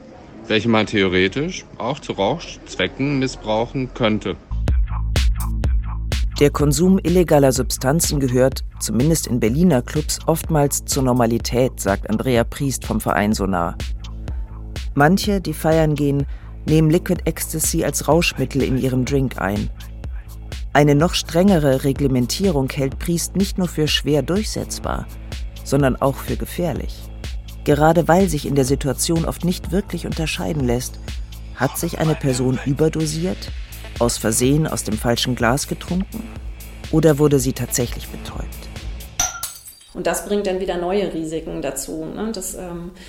welche 0.48 0.70
man 0.70 0.88
theoretisch 0.88 1.68
auch 1.78 2.00
zu 2.00 2.14
Rauchzwecken 2.14 3.20
missbrauchen 3.20 3.94
könnte. 3.94 4.45
Der 6.42 6.50
Konsum 6.50 7.00
illegaler 7.02 7.54
Substanzen 7.54 8.20
gehört, 8.20 8.66
zumindest 8.82 9.28
in 9.28 9.40
Berliner 9.40 9.82
Clubs, 9.82 10.20
oftmals 10.26 10.84
zur 10.84 11.04
Normalität, 11.04 11.80
sagt 11.80 12.10
Andrea 12.10 12.44
Priest 12.44 12.86
vom 12.86 13.00
Verein 13.00 13.32
Sonar. 13.32 13.78
Manche, 14.96 15.40
die 15.40 15.54
feiern 15.54 15.96
gehen, 15.96 16.26
nehmen 16.68 16.90
Liquid 16.90 17.22
Ecstasy 17.24 17.86
als 17.86 18.10
Rauschmittel 18.10 18.64
in 18.64 18.78
ihrem 18.78 19.06
Drink 19.06 19.40
ein. 19.40 19.70
Eine 20.74 20.94
noch 20.94 21.14
strengere 21.14 21.86
Reglementierung 21.86 22.70
hält 22.70 23.00
Priest 23.00 23.38
nicht 23.38 23.58
nur 23.58 23.70
für 23.70 23.88
schwer 23.88 24.22
durchsetzbar, 24.22 25.08
sondern 25.64 25.96
auch 25.96 26.16
für 26.16 26.36
gefährlich. 26.36 27.02
Gerade 27.64 28.10
weil 28.10 28.28
sich 28.28 28.46
in 28.46 28.56
der 28.56 28.66
Situation 28.66 29.24
oft 29.24 29.46
nicht 29.46 29.72
wirklich 29.72 30.06
unterscheiden 30.06 30.66
lässt, 30.66 31.00
hat 31.56 31.78
sich 31.78 32.00
eine 32.00 32.16
Person 32.16 32.60
überdosiert, 32.66 33.54
aus 34.00 34.18
Versehen 34.18 34.68
aus 34.68 34.84
dem 34.84 34.98
falschen 34.98 35.36
Glas 35.36 35.68
getrunken 35.68 36.24
oder 36.92 37.18
wurde 37.18 37.40
sie 37.40 37.54
tatsächlich 37.54 38.08
betäubt. 38.08 38.46
Und 39.94 40.08
das 40.08 40.26
bringt 40.26 40.46
dann 40.46 40.60
wieder 40.60 40.78
neue 40.78 41.14
Risiken 41.14 41.62
dazu. 41.62 42.06
Ne? 42.06 42.32
Das 42.34 42.54
ähm, 42.54 42.92
äh, 42.96 43.00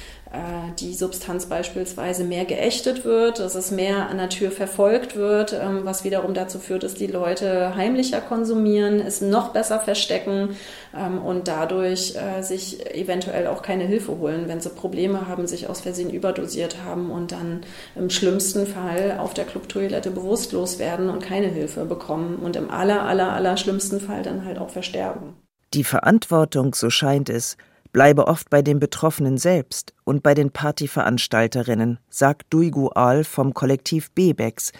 die 0.80 0.94
Substanz 0.94 1.46
beispielsweise 1.46 2.24
mehr 2.24 2.44
geächtet 2.44 3.04
wird, 3.04 3.38
dass 3.38 3.54
es 3.54 3.70
mehr 3.70 4.08
an 4.08 4.18
der 4.18 4.28
Tür 4.28 4.50
verfolgt 4.50 5.16
wird, 5.16 5.52
ähm, 5.52 5.80
was 5.84 6.04
wiederum 6.04 6.34
dazu 6.34 6.58
führt, 6.58 6.82
dass 6.82 6.94
die 6.94 7.06
Leute 7.06 7.74
heimlicher 7.76 8.20
konsumieren, 8.20 9.00
es 9.00 9.20
noch 9.20 9.52
besser 9.52 9.80
verstecken 9.80 10.56
ähm, 10.94 11.24
und 11.24 11.48
dadurch 11.48 12.16
äh, 12.16 12.42
sich 12.42 12.94
eventuell 12.94 13.46
auch 13.46 13.62
keine 13.62 13.84
Hilfe 13.84 14.18
holen, 14.18 14.48
wenn 14.48 14.60
sie 14.60 14.70
Probleme 14.70 15.28
haben, 15.28 15.46
sich 15.46 15.68
aus 15.68 15.80
Versehen 15.80 16.10
überdosiert 16.10 16.78
haben 16.84 17.10
und 17.10 17.32
dann 17.32 17.60
im 17.94 18.10
schlimmsten 18.10 18.66
Fall 18.66 19.18
auf 19.18 19.32
der 19.32 19.44
Clubtoilette 19.44 20.10
bewusstlos 20.10 20.78
werden 20.78 21.08
und 21.08 21.22
keine 21.22 21.48
Hilfe 21.48 21.84
bekommen 21.84 22.36
und 22.36 22.56
im 22.56 22.70
aller, 22.70 23.02
aller, 23.02 23.32
aller 23.32 23.56
schlimmsten 23.56 24.00
Fall 24.00 24.22
dann 24.22 24.44
halt 24.44 24.58
auch 24.58 24.70
versterben. 24.70 25.34
Die 25.72 25.84
Verantwortung, 25.84 26.74
so 26.74 26.90
scheint 26.90 27.28
es, 27.28 27.56
bleibe 27.92 28.26
oft 28.26 28.50
bei 28.50 28.62
den 28.62 28.78
Betroffenen 28.78 29.38
selbst 29.38 29.94
und 30.04 30.22
bei 30.22 30.34
den 30.34 30.50
Partyveranstalterinnen, 30.50 31.98
sagt 32.08 32.46
Duigu 32.50 32.88
Al 32.88 33.24
vom 33.24 33.54
Kollektiv 33.54 34.10
Bebex, 34.12 34.72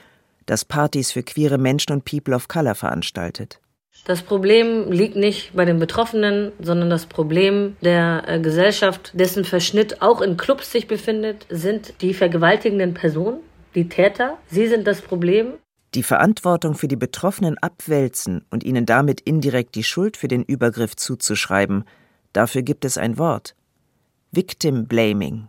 das 0.47 0.65
Partys 0.65 1.13
für 1.13 1.23
queere 1.23 1.59
Menschen 1.59 1.93
und 1.93 2.05
People 2.05 2.35
of 2.35 2.49
Color 2.49 2.75
veranstaltet. 2.75 3.61
Das 4.05 4.23
Problem 4.23 4.93
liegt 4.93 5.17
nicht 5.17 5.55
bei 5.55 5.65
den 5.65 5.81
Betroffenen, 5.81 6.53
sondern 6.61 6.91
das 6.91 7.07
Problem 7.07 7.77
der 7.81 8.23
äh, 8.27 8.41
Gesellschaft, 8.41 9.11
dessen 9.15 9.45
Verschnitt 9.45 10.01
auch 10.01 10.21
in 10.21 10.37
Clubs 10.37 10.71
sich 10.71 10.87
befindet, 10.87 11.47
sind 11.49 11.95
die 12.03 12.15
vergewaltigenden 12.15 12.95
Personen, 12.95 13.41
die 13.75 13.89
Täter. 13.89 14.39
Sie 14.47 14.69
sind 14.69 14.87
das 14.87 15.01
Problem. 15.01 15.55
Die 15.95 16.05
Verantwortung 16.05 16.75
für 16.75 16.89
die 16.89 16.97
Betroffenen 16.97 17.59
abwälzen 17.59 18.45
und 18.51 18.63
ihnen 18.65 18.87
damit 18.87 19.21
indirekt 19.23 19.75
die 19.75 19.85
Schuld 19.85 20.17
für 20.17 20.29
den 20.29 20.45
Übergriff 20.45 20.95
zuzuschreiben, 20.95 21.85
Dafür 22.37 22.61
gibt 22.61 22.85
es 22.85 22.99
ein 22.99 23.17
Wort. 23.17 23.57
Victim 24.31 24.87
Blaming. 24.87 25.49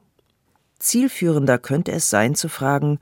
Zielführender 0.79 1.57
könnte 1.57 1.91
es 1.91 2.09
sein 2.09 2.33
zu 2.33 2.47
fragen, 2.47 2.99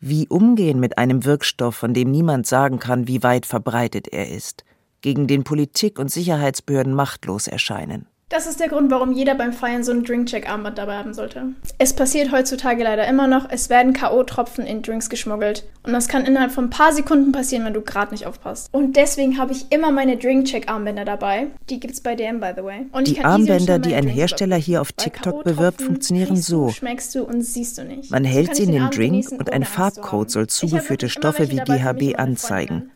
wie 0.00 0.26
umgehen 0.26 0.80
mit 0.80 0.98
einem 0.98 1.24
Wirkstoff, 1.24 1.76
von 1.76 1.94
dem 1.94 2.10
niemand 2.10 2.48
sagen 2.48 2.80
kann, 2.80 3.06
wie 3.06 3.22
weit 3.22 3.46
verbreitet 3.46 4.08
er 4.08 4.28
ist, 4.28 4.64
gegen 5.02 5.28
den 5.28 5.44
Politik 5.44 6.00
und 6.00 6.10
Sicherheitsbehörden 6.10 6.94
machtlos 6.94 7.46
erscheinen. 7.46 8.08
Das 8.32 8.46
ist 8.46 8.60
der 8.60 8.68
Grund, 8.68 8.90
warum 8.90 9.12
jeder 9.12 9.34
beim 9.34 9.52
Feiern 9.52 9.84
so 9.84 9.92
ein 9.92 10.04
Drinkcheck-Armband 10.04 10.78
dabei 10.78 10.96
haben 10.96 11.12
sollte. 11.12 11.48
Es 11.76 11.92
passiert 11.92 12.32
heutzutage 12.32 12.82
leider 12.82 13.06
immer 13.06 13.28
noch, 13.28 13.50
es 13.50 13.68
werden 13.68 13.92
K.O.-Tropfen 13.92 14.64
in 14.64 14.80
Drinks 14.80 15.10
geschmuggelt. 15.10 15.68
Und 15.82 15.92
das 15.92 16.08
kann 16.08 16.24
innerhalb 16.24 16.50
von 16.50 16.64
ein 16.64 16.70
paar 16.70 16.94
Sekunden 16.94 17.32
passieren, 17.32 17.66
wenn 17.66 17.74
du 17.74 17.82
gerade 17.82 18.12
nicht 18.12 18.24
aufpasst. 18.24 18.70
Und 18.72 18.96
deswegen 18.96 19.36
habe 19.36 19.52
ich 19.52 19.70
immer 19.70 19.92
meine 19.92 20.16
Drinkcheck-Armbänder 20.16 21.04
dabei. 21.04 21.48
Die 21.68 21.78
gibt's 21.78 22.00
bei 22.00 22.14
DM, 22.14 22.40
by 22.40 22.52
the 22.56 22.64
way. 22.64 22.86
Und 22.92 23.06
die 23.06 23.22
Armbänder, 23.22 23.78
die 23.78 23.94
ein 23.94 24.06
Hersteller 24.06 24.56
hier 24.56 24.80
auf 24.80 24.92
TikTok 24.92 25.44
bewirbt, 25.44 25.82
funktionieren 25.82 26.36
so. 26.36 26.70
Schmeckst 26.70 27.14
du 27.14 27.24
und 27.24 27.42
siehst 27.42 27.76
du 27.76 27.84
nicht. 27.84 28.10
Man 28.10 28.24
hält 28.24 28.56
sie 28.56 28.62
in 28.62 28.72
den 28.72 28.88
Drink 28.88 29.30
und 29.30 29.52
ein 29.52 29.64
Farbcode 29.64 30.30
soll 30.30 30.46
zugeführte 30.46 31.10
Stoffe 31.10 31.50
wie 31.50 31.56
GHB 31.58 32.18
anzeigen. 32.18 32.92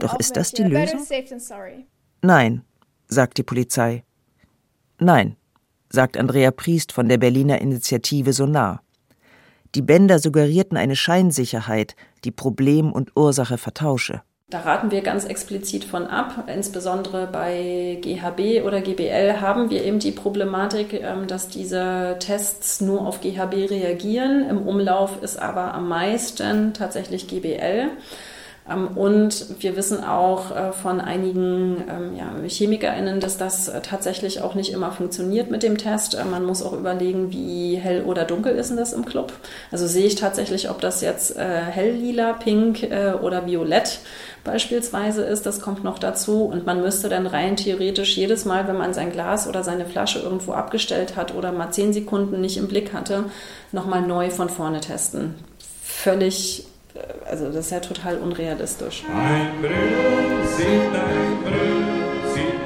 Doch 0.00 0.20
ist 0.20 0.36
das 0.36 0.52
die 0.52 0.64
Lösung? 0.64 1.00
Nein, 2.20 2.64
sagt 3.06 3.38
die 3.38 3.42
Polizei. 3.44 4.04
Nein, 5.00 5.36
sagt 5.90 6.16
Andrea 6.16 6.50
Priest 6.50 6.92
von 6.92 7.08
der 7.08 7.18
Berliner 7.18 7.60
Initiative 7.60 8.32
Sonar. 8.32 8.82
Die 9.74 9.82
Bänder 9.82 10.18
suggerierten 10.18 10.76
eine 10.76 10.96
Scheinsicherheit, 10.96 11.94
die 12.24 12.30
Problem 12.30 12.90
und 12.92 13.16
Ursache 13.16 13.58
vertausche. 13.58 14.22
Da 14.50 14.60
raten 14.60 14.90
wir 14.90 15.02
ganz 15.02 15.26
explizit 15.26 15.84
von 15.84 16.06
ab. 16.06 16.48
Insbesondere 16.52 17.26
bei 17.26 17.98
GHB 18.00 18.64
oder 18.64 18.80
GBL 18.80 19.42
haben 19.42 19.68
wir 19.68 19.84
eben 19.84 19.98
die 19.98 20.10
Problematik, 20.10 20.94
ähm, 20.94 21.26
dass 21.26 21.48
diese 21.48 22.16
Tests 22.18 22.80
nur 22.80 23.06
auf 23.06 23.20
GHB 23.20 23.70
reagieren. 23.70 24.48
Im 24.48 24.66
Umlauf 24.66 25.22
ist 25.22 25.38
aber 25.38 25.74
am 25.74 25.88
meisten 25.88 26.72
tatsächlich 26.72 27.28
GBL. 27.28 27.90
Ähm, 28.70 28.88
und 28.96 29.46
wir 29.60 29.76
wissen 29.76 30.04
auch 30.04 30.54
äh, 30.54 30.72
von 30.72 31.00
einigen 31.00 31.82
ähm, 31.88 32.48
ChemikerInnen, 32.48 33.20
dass 33.20 33.36
das 33.38 33.68
äh, 33.68 33.80
tatsächlich 33.80 34.42
auch 34.42 34.54
nicht 34.54 34.72
immer 34.72 34.92
funktioniert 34.92 35.50
mit 35.50 35.62
dem 35.62 35.78
Test. 35.78 36.14
Äh, 36.14 36.24
man 36.24 36.44
muss 36.44 36.62
auch 36.62 36.72
überlegen, 36.72 37.32
wie 37.32 37.76
hell 37.76 38.02
oder 38.04 38.24
dunkel 38.24 38.54
ist 38.56 38.70
denn 38.70 38.76
das 38.76 38.92
im 38.92 39.04
Club. 39.04 39.32
Also 39.70 39.86
sehe 39.86 40.06
ich 40.06 40.16
tatsächlich, 40.16 40.70
ob 40.70 40.80
das 40.80 41.00
jetzt 41.00 41.36
hell 41.38 41.92
lila, 41.92 42.32
pink 42.32 42.88
oder 43.22 43.46
violett 43.46 44.00
beispielsweise 44.44 45.22
ist. 45.22 45.46
Das 45.46 45.60
kommt 45.60 45.84
noch 45.84 45.98
dazu. 45.98 46.44
Und 46.44 46.66
man 46.66 46.80
müsste 46.80 47.08
dann 47.08 47.26
rein 47.26 47.56
theoretisch 47.56 48.16
jedes 48.16 48.44
Mal, 48.44 48.66
wenn 48.68 48.78
man 48.78 48.94
sein 48.94 49.12
Glas 49.12 49.48
oder 49.48 49.62
seine 49.62 49.86
Flasche 49.86 50.20
irgendwo 50.20 50.52
abgestellt 50.52 51.16
hat 51.16 51.34
oder 51.34 51.52
mal 51.52 51.70
zehn 51.70 51.92
Sekunden 51.92 52.40
nicht 52.40 52.56
im 52.56 52.68
Blick 52.68 52.92
hatte, 52.92 53.24
nochmal 53.72 54.02
neu 54.02 54.30
von 54.30 54.48
vorne 54.48 54.80
testen. 54.80 55.34
Völlig 55.82 56.67
also 57.28 57.46
das 57.46 57.66
ist 57.66 57.70
ja 57.72 57.80
total 57.80 58.18
unrealistisch. 58.18 59.04
Ein 59.14 59.60
Brüll 59.60 60.46
sieht 60.56 60.66
ein 60.66 61.42
Brüll, 61.44 62.34
sieht 62.34 62.58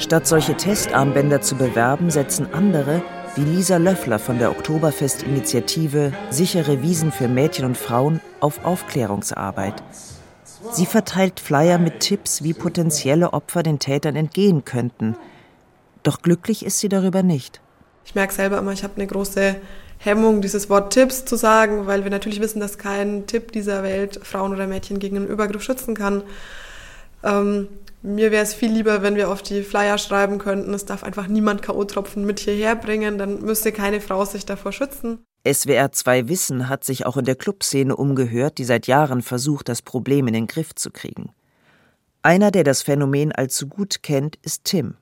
Statt 0.00 0.26
solche 0.26 0.56
Testarmbänder 0.56 1.40
zu 1.42 1.56
bewerben, 1.56 2.10
setzen 2.10 2.48
andere, 2.52 3.02
wie 3.36 3.42
Lisa 3.42 3.76
Löffler 3.76 4.18
von 4.18 4.38
der 4.38 4.50
Oktoberfest-Initiative 4.50 6.12
Sichere 6.30 6.82
Wiesen 6.82 7.12
für 7.12 7.28
Mädchen 7.28 7.66
und 7.66 7.76
Frauen, 7.76 8.20
auf 8.40 8.64
Aufklärungsarbeit. 8.64 9.74
Sie 10.72 10.86
verteilt 10.86 11.38
Flyer 11.38 11.78
mit 11.78 12.00
Tipps, 12.00 12.42
wie 12.42 12.54
potenzielle 12.54 13.32
Opfer 13.34 13.62
den 13.62 13.78
Tätern 13.78 14.16
entgehen 14.16 14.64
könnten. 14.64 15.16
Doch 16.02 16.22
glücklich 16.22 16.64
ist 16.64 16.80
sie 16.80 16.88
darüber 16.88 17.22
nicht. 17.22 17.60
Ich 18.04 18.14
merke 18.14 18.32
selber 18.32 18.58
immer, 18.58 18.72
ich 18.72 18.82
habe 18.82 18.96
eine 18.96 19.06
große 19.06 19.56
Hemmung, 20.02 20.40
dieses 20.40 20.70
Wort 20.70 20.94
Tipps 20.94 21.26
zu 21.26 21.36
sagen, 21.36 21.86
weil 21.86 22.04
wir 22.04 22.10
natürlich 22.10 22.40
wissen, 22.40 22.58
dass 22.58 22.78
kein 22.78 23.26
Tipp 23.26 23.52
dieser 23.52 23.82
Welt 23.82 24.18
Frauen 24.22 24.52
oder 24.52 24.66
Mädchen 24.66 24.98
gegen 24.98 25.16
einen 25.16 25.28
Übergriff 25.28 25.62
schützen 25.62 25.94
kann. 25.94 26.22
Ähm, 27.22 27.68
mir 28.00 28.30
wäre 28.30 28.42
es 28.42 28.54
viel 28.54 28.72
lieber, 28.72 29.02
wenn 29.02 29.16
wir 29.16 29.28
auf 29.28 29.42
die 29.42 29.62
Flyer 29.62 29.98
schreiben 29.98 30.38
könnten, 30.38 30.72
es 30.72 30.86
darf 30.86 31.04
einfach 31.04 31.26
niemand 31.26 31.60
K.O.-Tropfen 31.60 32.20
mit 32.20 32.40
hierher 32.40 32.76
bringen, 32.76 33.18
dann 33.18 33.42
müsste 33.42 33.72
keine 33.72 34.00
Frau 34.00 34.24
sich 34.24 34.46
davor 34.46 34.72
schützen. 34.72 35.18
SWR 35.46 35.92
2 35.92 36.28
Wissen 36.28 36.70
hat 36.70 36.82
sich 36.82 37.04
auch 37.04 37.18
in 37.18 37.26
der 37.26 37.36
Clubszene 37.36 37.94
umgehört, 37.94 38.56
die 38.56 38.64
seit 38.64 38.86
Jahren 38.86 39.20
versucht, 39.20 39.68
das 39.68 39.82
Problem 39.82 40.26
in 40.28 40.32
den 40.32 40.46
Griff 40.46 40.74
zu 40.74 40.90
kriegen. 40.90 41.32
Einer, 42.22 42.50
der 42.50 42.64
das 42.64 42.80
Phänomen 42.80 43.32
allzu 43.32 43.66
gut 43.66 44.02
kennt, 44.02 44.38
ist 44.40 44.64
Tim. 44.64 44.94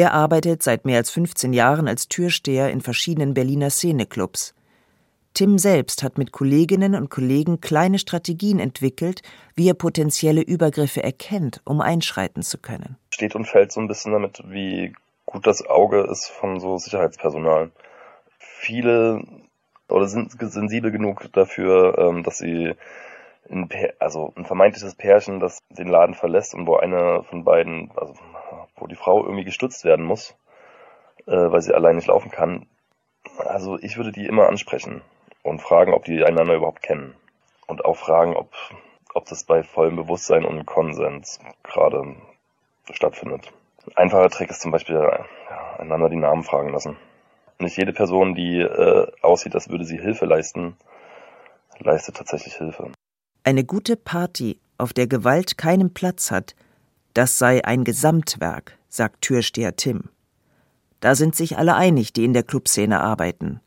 Er 0.00 0.14
arbeitet 0.14 0.62
seit 0.62 0.86
mehr 0.86 0.96
als 0.96 1.10
15 1.10 1.52
Jahren 1.52 1.86
als 1.86 2.08
Türsteher 2.08 2.70
in 2.70 2.80
verschiedenen 2.80 3.34
Berliner 3.34 3.68
Szeneclubs. 3.68 4.54
Tim 5.34 5.58
selbst 5.58 6.02
hat 6.02 6.16
mit 6.16 6.32
Kolleginnen 6.32 6.94
und 6.94 7.10
Kollegen 7.10 7.60
kleine 7.60 7.98
Strategien 7.98 8.60
entwickelt, 8.60 9.20
wie 9.56 9.68
er 9.68 9.74
potenzielle 9.74 10.40
Übergriffe 10.40 11.02
erkennt, 11.02 11.60
um 11.66 11.82
einschreiten 11.82 12.42
zu 12.42 12.56
können. 12.56 12.96
Steht 13.10 13.34
und 13.34 13.44
fällt 13.44 13.72
so 13.72 13.80
ein 13.82 13.88
bisschen 13.88 14.12
damit, 14.12 14.42
wie 14.46 14.94
gut 15.26 15.46
das 15.46 15.66
Auge 15.66 16.00
ist 16.10 16.28
von 16.30 16.60
so 16.60 16.78
Sicherheitspersonal. 16.78 17.70
Viele 18.38 19.22
oder 19.90 20.08
sind 20.08 20.32
sensibel 20.40 20.92
genug 20.92 21.30
dafür, 21.34 21.98
ähm, 21.98 22.22
dass 22.22 22.38
sie 22.38 22.72
ein, 23.50 23.68
also 23.98 24.32
ein 24.34 24.46
vermeintliches 24.46 24.94
Pärchen, 24.94 25.40
das 25.40 25.58
den 25.68 25.88
Laden 25.88 26.14
verlässt 26.14 26.54
und 26.54 26.66
wo 26.66 26.76
eine 26.76 27.22
von 27.24 27.44
beiden, 27.44 27.90
also 27.96 28.14
wo 28.80 28.86
die 28.86 28.96
Frau 28.96 29.22
irgendwie 29.22 29.44
gestützt 29.44 29.84
werden 29.84 30.04
muss, 30.04 30.34
äh, 31.26 31.32
weil 31.32 31.60
sie 31.60 31.74
allein 31.74 31.96
nicht 31.96 32.08
laufen 32.08 32.30
kann. 32.30 32.66
Also 33.38 33.78
ich 33.78 33.96
würde 33.96 34.12
die 34.12 34.26
immer 34.26 34.48
ansprechen 34.48 35.02
und 35.42 35.60
fragen, 35.60 35.94
ob 35.94 36.04
die 36.04 36.24
einander 36.24 36.54
überhaupt 36.54 36.82
kennen. 36.82 37.14
Und 37.66 37.84
auch 37.84 37.96
fragen, 37.96 38.36
ob, 38.36 38.52
ob 39.14 39.26
das 39.26 39.44
bei 39.44 39.62
vollem 39.62 39.96
Bewusstsein 39.96 40.44
und 40.44 40.66
Konsens 40.66 41.38
gerade 41.62 42.16
stattfindet. 42.90 43.52
Ein 43.86 44.04
einfacher 44.04 44.28
Trick 44.28 44.50
ist 44.50 44.60
zum 44.60 44.72
Beispiel, 44.72 44.96
ja, 44.96 45.76
einander 45.78 46.08
die 46.08 46.16
Namen 46.16 46.42
fragen 46.42 46.70
lassen. 46.70 46.96
Nicht 47.58 47.76
jede 47.76 47.92
Person, 47.92 48.34
die 48.34 48.60
äh, 48.60 49.06
aussieht, 49.22 49.54
als 49.54 49.68
würde 49.68 49.84
sie 49.84 49.98
Hilfe 49.98 50.26
leisten, 50.26 50.76
leistet 51.78 52.16
tatsächlich 52.16 52.54
Hilfe. 52.54 52.90
Eine 53.44 53.64
gute 53.64 53.96
Party, 53.96 54.58
auf 54.78 54.92
der 54.92 55.06
Gewalt 55.06 55.58
keinen 55.58 55.94
Platz 55.94 56.30
hat, 56.30 56.54
das 57.14 57.38
sei 57.38 57.64
ein 57.64 57.84
Gesamtwerk, 57.84 58.78
sagt 58.88 59.22
Türsteher 59.22 59.76
Tim. 59.76 60.04
Da 61.00 61.14
sind 61.14 61.34
sich 61.34 61.56
alle 61.56 61.74
einig, 61.74 62.12
die 62.12 62.24
in 62.24 62.34
der 62.34 62.42
Clubszene 62.42 63.00
arbeiten. 63.00 63.60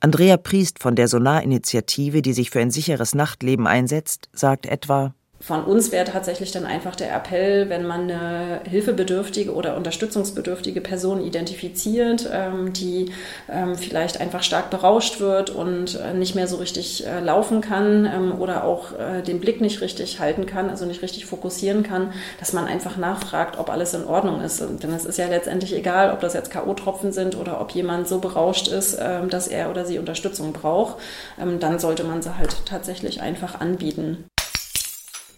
Andrea 0.00 0.36
Priest 0.36 0.78
von 0.78 0.94
der 0.94 1.08
Sonar-Initiative, 1.08 2.22
die 2.22 2.32
sich 2.32 2.50
für 2.50 2.60
ein 2.60 2.70
sicheres 2.70 3.14
Nachtleben 3.14 3.66
einsetzt, 3.66 4.28
sagt 4.32 4.66
etwa 4.66 5.14
von 5.40 5.62
uns 5.62 5.92
wäre 5.92 6.04
tatsächlich 6.04 6.50
dann 6.50 6.66
einfach 6.66 6.96
der 6.96 7.14
Appell, 7.14 7.68
wenn 7.68 7.86
man 7.86 8.10
eine 8.10 8.60
hilfebedürftige 8.68 9.54
oder 9.54 9.76
unterstützungsbedürftige 9.76 10.80
Person 10.80 11.24
identifiziert, 11.24 12.28
ähm, 12.32 12.72
die 12.72 13.12
ähm, 13.48 13.76
vielleicht 13.76 14.20
einfach 14.20 14.42
stark 14.42 14.68
berauscht 14.70 15.20
wird 15.20 15.50
und 15.50 15.94
äh, 15.94 16.12
nicht 16.12 16.34
mehr 16.34 16.48
so 16.48 16.56
richtig 16.56 17.06
äh, 17.06 17.20
laufen 17.20 17.60
kann 17.60 18.04
ähm, 18.04 18.40
oder 18.40 18.64
auch 18.64 18.98
äh, 18.98 19.22
den 19.22 19.38
Blick 19.38 19.60
nicht 19.60 19.80
richtig 19.80 20.18
halten 20.18 20.44
kann, 20.44 20.70
also 20.70 20.86
nicht 20.86 21.02
richtig 21.02 21.26
fokussieren 21.26 21.84
kann, 21.84 22.12
dass 22.40 22.52
man 22.52 22.66
einfach 22.66 22.96
nachfragt, 22.96 23.60
ob 23.60 23.70
alles 23.70 23.94
in 23.94 24.04
Ordnung 24.04 24.40
ist. 24.40 24.60
Denn 24.60 24.92
es 24.92 25.04
ist 25.04 25.18
ja 25.18 25.28
letztendlich 25.28 25.72
egal, 25.72 26.12
ob 26.12 26.18
das 26.18 26.34
jetzt 26.34 26.50
K.O.-Tropfen 26.50 27.12
sind 27.12 27.36
oder 27.36 27.60
ob 27.60 27.70
jemand 27.70 28.08
so 28.08 28.18
berauscht 28.18 28.66
ist, 28.66 28.98
dass 28.98 29.46
er 29.46 29.70
oder 29.70 29.84
sie 29.84 29.98
Unterstützung 29.98 30.52
braucht. 30.52 30.96
Dann 31.36 31.78
sollte 31.78 32.04
man 32.04 32.22
sie 32.22 32.36
halt 32.36 32.66
tatsächlich 32.66 33.20
einfach 33.20 33.60
anbieten. 33.60 34.24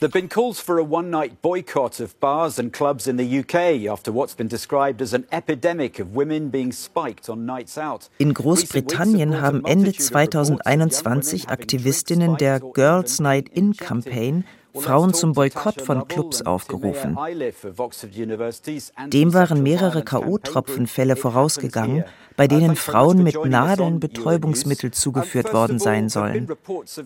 There 0.01 0.07
have 0.07 0.15
been 0.15 0.31
calls 0.31 0.61
for 0.61 0.79
a 0.79 0.83
one 0.83 1.11
night 1.11 1.43
boycott 1.43 2.01
of 2.01 2.19
bars 2.21 2.59
and 2.59 2.73
clubs 2.73 3.07
in 3.07 3.19
the 3.19 3.41
UK 3.41 3.87
after 3.87 4.11
what's 4.11 4.33
been 4.33 4.49
described 4.49 5.03
as 5.03 5.13
an 5.13 5.27
epidemic 5.31 5.99
of 5.99 6.15
women 6.15 6.49
being 6.49 6.73
spiked 6.73 7.29
on 7.29 7.45
nights 7.45 7.77
out. 7.77 8.09
In 8.17 8.33
Großbritannien 8.33 9.43
haben 9.43 9.63
Ende 9.67 9.93
2021 9.93 11.51
Aktivistinnen 11.51 12.39
der 12.39 12.61
Girls 12.61 13.21
Night 13.21 13.51
In 13.51 13.77
Campaign 13.77 14.45
Frauen 14.74 15.14
zum 15.14 15.33
Boykott 15.33 15.83
von 15.83 16.06
Clubs 16.09 16.42
aufgerufen. 16.42 17.16
Dem 19.09 19.35
waren 19.35 19.62
mehrere 19.62 20.02
K.O.-Tropfenfälle 20.02 21.16
vorausgegangen, 21.16 22.04
bei 22.37 22.46
denen 22.46 22.76
Frauen 22.76 23.22
mit 23.22 23.44
Nadeln 23.44 24.00
Betäubungsmittel 24.00 24.90
zugeführt 24.92 25.52
worden 25.52 25.78
sein 25.78 26.09
sollen, 26.09 26.48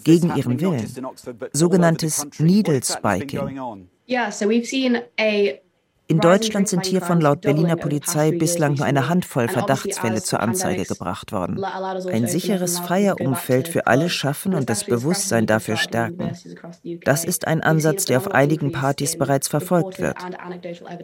gegen 0.04 0.36
ihren 0.36 0.60
Willen, 0.60 1.08
sogenanntes 1.52 2.26
Needle 2.38 2.82
Spiking. 2.82 3.88
Yeah, 4.06 4.30
so 4.30 4.46
we've 4.46 4.66
seen 4.66 4.98
a 5.18 5.58
in 6.06 6.20
Deutschland 6.20 6.68
sind 6.68 6.84
hiervon 6.84 7.20
laut 7.20 7.40
Berliner 7.40 7.76
Polizei 7.76 8.30
bislang 8.32 8.74
nur 8.74 8.84
eine 8.84 9.08
Handvoll 9.08 9.48
Verdachtsfälle 9.48 10.22
zur 10.22 10.40
Anzeige 10.40 10.84
gebracht 10.84 11.32
worden. 11.32 11.64
Ein 11.64 12.26
sicheres 12.26 12.78
Feierumfeld 12.78 13.68
für 13.68 13.86
alle 13.86 14.10
schaffen 14.10 14.54
und 14.54 14.68
das 14.68 14.84
Bewusstsein 14.84 15.46
dafür 15.46 15.76
stärken. 15.76 16.32
Das 17.04 17.24
ist 17.24 17.46
ein 17.46 17.62
Ansatz, 17.62 18.04
der 18.04 18.18
auf 18.18 18.30
einigen 18.30 18.70
Partys 18.70 19.16
bereits 19.16 19.48
verfolgt 19.48 19.98
wird. 19.98 20.18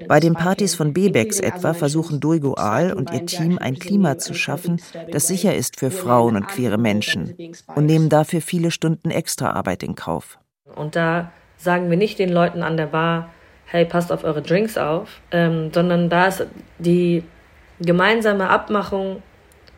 Bei 0.06 0.20
den 0.20 0.34
Partys 0.34 0.74
von 0.74 0.92
Bebex 0.92 1.40
etwa 1.40 1.72
versuchen 1.72 2.20
Duigo 2.20 2.54
Aal 2.54 2.92
und 2.92 3.10
ihr 3.10 3.24
Team 3.24 3.58
ein 3.58 3.78
Klima 3.78 4.18
zu 4.18 4.34
schaffen, 4.34 4.82
das 5.10 5.26
sicher 5.26 5.54
ist 5.54 5.78
für 5.78 5.90
Frauen 5.90 6.36
und 6.36 6.46
queere 6.46 6.78
Menschen 6.78 7.34
und 7.74 7.86
nehmen 7.86 8.10
dafür 8.10 8.42
viele 8.42 8.70
Stunden 8.70 9.10
Extraarbeit 9.10 9.82
in 9.82 9.94
Kauf. 9.94 10.38
Und 10.76 10.94
da 10.94 11.32
sagen 11.56 11.88
wir 11.88 11.96
nicht 11.96 12.18
den 12.18 12.30
Leuten 12.30 12.62
an 12.62 12.76
der 12.76 12.86
Bar, 12.86 13.30
hey, 13.70 13.84
passt 13.84 14.10
auf 14.10 14.24
eure 14.24 14.42
Drinks 14.42 14.76
auf, 14.76 15.20
ähm, 15.30 15.70
sondern 15.72 16.08
da 16.08 16.26
ist 16.26 16.46
die 16.78 17.22
gemeinsame 17.80 18.48
Abmachung 18.48 19.22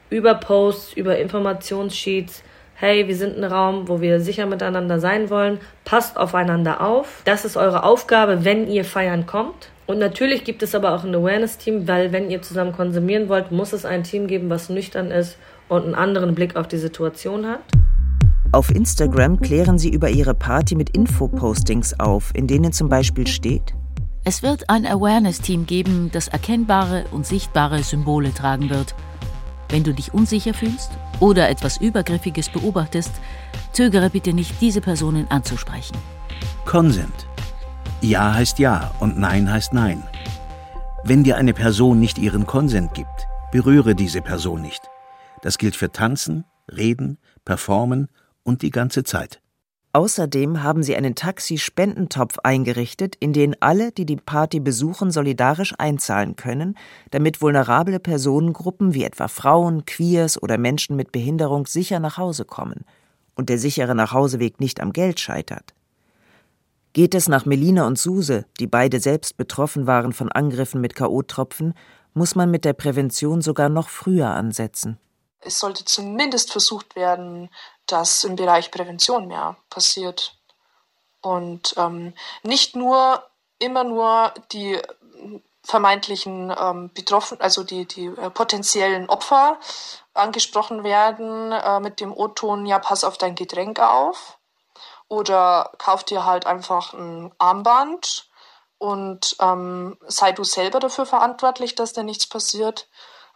über 0.09 0.35
Posts, 0.35 0.95
über 0.95 1.19
Informationssheets, 1.19 2.43
hey, 2.75 3.07
wir 3.07 3.15
sind 3.15 3.37
ein 3.37 3.45
Raum, 3.45 3.89
wo 3.89 4.01
wir 4.01 4.21
sicher 4.21 4.47
miteinander 4.47 4.99
sein 4.99 5.31
wollen, 5.31 5.59
passt 5.85 6.17
aufeinander 6.17 6.81
auf. 6.81 7.23
Das 7.25 7.45
ist 7.45 7.57
eure 7.57 7.85
Aufgabe, 7.85 8.45
wenn 8.45 8.67
ihr 8.67 8.85
feiern 8.85 9.27
kommt. 9.27 9.71
Und 9.87 9.99
natürlich 9.99 10.45
gibt 10.45 10.63
es 10.63 10.75
aber 10.75 10.95
auch 10.95 11.05
ein 11.05 11.15
Awareness-Team, 11.15 11.87
weil 11.87 12.13
wenn 12.13 12.31
ihr 12.31 12.41
zusammen 12.41 12.73
konsumieren 12.73 13.29
wollt, 13.29 13.53
muss 13.53 13.73
es 13.73 13.85
ein 13.85 14.05
Team 14.05 14.27
geben, 14.27 14.49
was 14.49 14.69
nüchtern 14.71 15.11
ist 15.11 15.37
und 15.69 15.85
einen 15.85 15.95
anderen 15.95 16.35
Blick 16.35 16.57
auf 16.57 16.67
die 16.67 16.79
Situation 16.79 17.47
hat. 17.47 17.61
Auf 18.53 18.71
Instagram 18.71 19.41
klären 19.41 19.79
sie 19.79 19.91
über 19.91 20.09
ihre 20.09 20.35
Party 20.35 20.75
mit 20.75 20.91
Infopostings 20.91 21.99
auf, 22.01 22.33
in 22.35 22.47
denen 22.47 22.73
zum 22.73 22.89
Beispiel 22.89 23.27
steht, 23.27 23.75
es 24.25 24.43
wird 24.43 24.71
ein 24.71 24.87
Awareness-Team 24.87 25.67
geben, 25.67 26.11
das 26.13 26.29
erkennbare 26.29 27.07
und 27.11 27.27
sichtbare 27.27 27.83
Symbole 27.83 28.33
tragen 28.33 28.71
wird. 28.71 28.95
Wenn 29.69 29.83
du 29.83 29.93
dich 29.93 30.15
unsicher 30.15 30.55
fühlst 30.55 30.91
oder 31.19 31.49
etwas 31.49 31.79
Übergriffiges 31.79 32.49
beobachtest, 32.49 33.11
zögere 33.73 34.11
bitte 34.11 34.33
nicht, 34.33 34.61
diese 34.61 34.81
Personen 34.81 35.27
anzusprechen. 35.29 35.97
Consent. 36.65 37.27
Ja 38.01 38.35
heißt 38.35 38.59
Ja 38.59 38.93
und 39.01 39.19
Nein 39.19 39.51
heißt 39.51 39.73
Nein. 39.73 40.05
Wenn 41.05 41.25
dir 41.25 41.37
eine 41.37 41.53
Person 41.53 41.99
nicht 41.99 42.19
ihren 42.19 42.47
Konsent 42.47 42.95
gibt, 42.95 43.27
berühre 43.51 43.97
diese 43.97 44.23
Person 44.23 44.63
nicht. 44.63 44.83
Das 45.41 45.59
gilt 45.59 45.75
für 45.75 45.91
Tanzen, 45.91 46.45
Reden, 46.71 47.19
Performen 47.45 48.09
und 48.45 48.63
die 48.63 48.71
ganze 48.71 49.03
Zeit. 49.03 49.42
Außerdem 49.95 50.63
haben 50.63 50.83
sie 50.83 50.97
einen 50.97 51.15
Taxi-Spendentopf 51.15 52.39
eingerichtet, 52.39 53.15
in 53.21 53.35
den 53.35 53.61
alle, 53.61 53.93
die 53.93 54.07
die 54.07 54.17
Party 54.17 54.59
besuchen, 54.59 55.11
solidarisch 55.11 55.75
einzahlen 55.79 56.35
können, 56.35 56.79
damit 57.11 57.43
vulnerable 57.43 58.01
Personengruppen 58.01 58.95
wie 58.95 59.05
etwa 59.05 59.29
Frauen, 59.29 59.85
Queers 59.85 60.43
oder 60.43 60.57
Menschen 60.57 60.97
mit 60.97 61.13
Behinderung 61.13 61.67
sicher 61.67 62.01
nach 62.01 62.17
Hause 62.17 62.47
kommen 62.47 62.87
und 63.35 63.51
der 63.51 63.59
sichere 63.59 63.95
Nachhauseweg 63.95 64.61
nicht 64.61 64.81
am 64.81 64.95
Geld 64.95 65.21
scheitert. 65.21 65.75
Geht 66.95 67.15
es 67.15 67.29
nach 67.29 67.45
Melina 67.45 67.87
und 67.87 67.99
Suse, 67.99 68.47
die 68.61 68.67
beide 68.67 68.99
selbst 69.01 69.37
betroffen 69.37 69.87
waren 69.87 70.13
von 70.13 70.31
Angriffen 70.31 70.81
mit 70.81 70.95
K.O.-Tropfen, 70.95 71.75
muss 72.15 72.35
man 72.35 72.51
mit 72.51 72.65
der 72.65 72.75
Prävention 72.75 73.43
sogar 73.43 73.69
noch 73.69 73.89
früher 73.89 74.29
ansetzen. 74.29 74.99
Es 75.41 75.59
sollte 75.59 75.85
zumindest 75.85 76.53
versucht 76.53 76.95
werden, 76.95 77.49
dass 77.87 78.25
im 78.25 78.37
Bereich 78.37 78.71
Prävention 78.71 79.27
mehr 79.27 79.57
passiert. 79.71 80.37
Und 81.21 81.75
ähm, 81.77 82.15
nicht 82.43 82.75
nur 82.77 83.25
immer 83.59 83.85
nur 83.85 84.33
die 84.53 84.81
vermeintlichen 85.65 86.55
ähm, 86.59 86.91
Betroffenen, 86.93 87.41
also 87.41 87.63
die, 87.63 87.87
die 87.87 88.07
äh, 88.07 88.31
potenziellen 88.31 89.09
Opfer 89.09 89.59
angesprochen 90.15 90.83
werden 90.83 91.53
äh, 91.53 91.81
mit 91.81 92.01
dem 92.01 92.13
O-Ton, 92.13 92.67
ja, 92.67 92.79
pass 92.79 93.05
auf 93.05 93.17
dein 93.17 93.37
Getränk 93.37 93.79
auf. 93.79 94.39
Oder 95.09 95.73
kauf 95.79 96.05
dir 96.05 96.25
halt 96.25 96.47
einfach 96.47 96.95
ein 96.95 97.33
Armband 97.39 98.29
und 98.79 99.37
ähm, 99.41 99.97
sei 100.09 100.33
du 100.33 100.43
selber 100.43 100.81
dafür 100.81 101.07
verantwortlich, 101.07 101.75
dass 101.75 101.93
da 101.93 102.03
nichts 102.03 102.27
passiert 102.27 102.89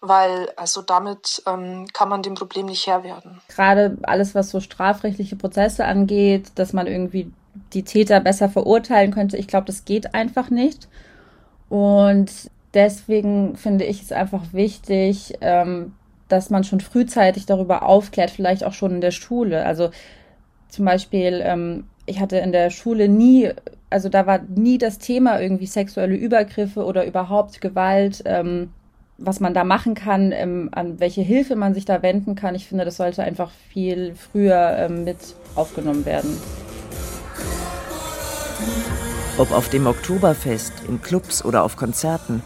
weil 0.09 0.51
also 0.57 0.83
damit 0.83 1.42
ähm, 1.47 1.87
kann 1.92 2.09
man 2.09 2.23
dem 2.23 2.35
Problem 2.35 2.66
nicht 2.66 2.87
Herr 2.87 3.05
werden. 3.05 3.40
Gerade 3.49 3.97
alles, 4.03 4.35
was 4.35 4.51
so 4.51 4.61
strafrechtliche 4.61 5.37
Prozesse 5.37 5.85
angeht, 5.85 6.53
dass 6.55 6.73
man 6.73 6.87
irgendwie 6.87 7.31
die 7.73 7.83
Täter 7.83 8.21
besser 8.21 8.49
verurteilen 8.49 9.12
könnte, 9.12 9.37
ich 9.37 9.49
glaube, 9.49 9.66
das 9.66 9.85
geht 9.85 10.14
einfach 10.14 10.51
nicht. 10.51 10.88
Und 11.69 12.31
deswegen 12.75 13.57
finde 13.57 13.85
ich 13.85 14.03
es 14.03 14.12
einfach 14.12 14.53
wichtig, 14.53 15.35
ähm, 15.40 15.95
dass 16.29 16.51
man 16.51 16.64
schon 16.64 16.81
frühzeitig 16.81 17.47
darüber 17.47 17.83
aufklärt, 17.83 18.31
vielleicht 18.31 18.64
auch 18.64 18.73
schon 18.73 18.92
in 18.97 19.01
der 19.01 19.11
Schule. 19.11 19.64
Also 19.64 19.90
zum 20.69 20.85
Beispiel, 20.85 21.40
ähm, 21.42 21.85
ich 22.05 22.21
hatte 22.21 22.38
in 22.38 22.53
der 22.53 22.71
Schule 22.71 23.09
nie, 23.09 23.51
also 23.90 24.09
da 24.09 24.27
war 24.27 24.40
nie 24.42 24.79
das 24.79 24.99
Thema 24.99 25.40
irgendwie 25.40 25.66
sexuelle 25.66 26.14
Übergriffe 26.14 26.85
oder 26.85 27.07
überhaupt 27.07 27.61
Gewalt. 27.61 28.23
Ähm, 28.27 28.71
was 29.18 29.40
man 29.40 29.55
da 29.55 29.64
machen 29.64 29.94
kann, 29.94 30.33
ähm, 30.33 30.68
an 30.72 31.00
welche 31.00 31.22
Hilfe 31.22 31.57
man 31.57 31.74
sich 31.74 31.85
da 31.85 32.02
wenden 32.02 32.35
kann. 32.35 32.55
Ich 32.55 32.66
finde, 32.66 32.85
das 32.85 32.96
sollte 32.96 33.22
einfach 33.22 33.50
viel 33.70 34.14
früher 34.14 34.76
ähm, 34.79 35.05
mit 35.05 35.18
aufgenommen 35.55 36.05
werden. 36.05 36.37
Ob 39.38 39.52
auf 39.52 39.68
dem 39.68 39.87
Oktoberfest, 39.87 40.72
in 40.88 41.00
Clubs 41.02 41.44
oder 41.44 41.62
auf 41.62 41.76
Konzerten, 41.76 42.42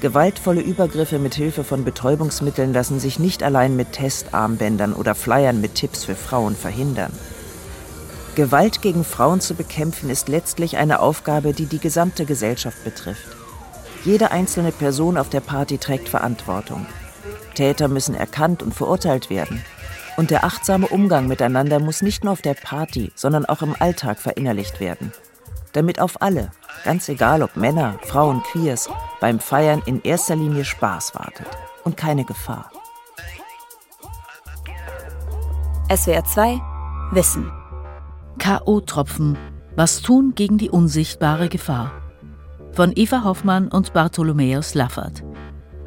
gewaltvolle 0.00 0.60
Übergriffe 0.60 1.18
mit 1.18 1.34
Hilfe 1.34 1.62
von 1.62 1.84
Betäubungsmitteln 1.84 2.72
lassen 2.72 2.98
sich 2.98 3.18
nicht 3.18 3.42
allein 3.42 3.76
mit 3.76 3.92
Testarmbändern 3.92 4.92
oder 4.92 5.14
Flyern 5.14 5.60
mit 5.60 5.76
Tipps 5.76 6.04
für 6.04 6.16
Frauen 6.16 6.56
verhindern. 6.56 7.12
Gewalt 8.34 8.80
gegen 8.80 9.04
Frauen 9.04 9.40
zu 9.40 9.54
bekämpfen 9.54 10.08
ist 10.08 10.28
letztlich 10.28 10.78
eine 10.78 11.00
Aufgabe, 11.00 11.52
die 11.52 11.66
die 11.66 11.78
gesamte 11.78 12.24
Gesellschaft 12.24 12.82
betrifft. 12.82 13.41
Jede 14.04 14.32
einzelne 14.32 14.72
Person 14.72 15.16
auf 15.16 15.28
der 15.28 15.40
Party 15.40 15.78
trägt 15.78 16.08
Verantwortung. 16.08 16.86
Täter 17.54 17.88
müssen 17.88 18.14
erkannt 18.14 18.62
und 18.62 18.74
verurteilt 18.74 19.30
werden. 19.30 19.64
Und 20.16 20.30
der 20.30 20.44
achtsame 20.44 20.88
Umgang 20.88 21.28
miteinander 21.28 21.78
muss 21.78 22.02
nicht 22.02 22.24
nur 22.24 22.32
auf 22.32 22.42
der 22.42 22.54
Party, 22.54 23.12
sondern 23.14 23.46
auch 23.46 23.62
im 23.62 23.76
Alltag 23.78 24.18
verinnerlicht 24.18 24.80
werden. 24.80 25.12
Damit 25.72 26.00
auf 26.00 26.20
alle, 26.20 26.50
ganz 26.84 27.08
egal 27.08 27.42
ob 27.42 27.56
Männer, 27.56 27.98
Frauen, 28.02 28.42
Queers, 28.42 28.90
beim 29.20 29.38
Feiern 29.38 29.82
in 29.86 30.02
erster 30.02 30.36
Linie 30.36 30.64
Spaß 30.64 31.14
wartet 31.14 31.46
und 31.84 31.96
keine 31.96 32.24
Gefahr. 32.24 32.70
SWR 35.94 36.24
2 36.24 36.60
Wissen. 37.12 37.52
K.O.-Tropfen. 38.38 39.36
Was 39.76 40.02
tun 40.02 40.34
gegen 40.34 40.58
die 40.58 40.70
unsichtbare 40.70 41.48
Gefahr? 41.48 42.01
Von 42.72 42.92
Eva 42.96 43.24
Hoffmann 43.24 43.68
und 43.68 43.92
Bartholomäus 43.92 44.74
Laffert. 44.74 45.22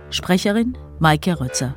Sprecherin 0.09 0.77
Maike 0.99 1.39
Rötzer. 1.39 1.75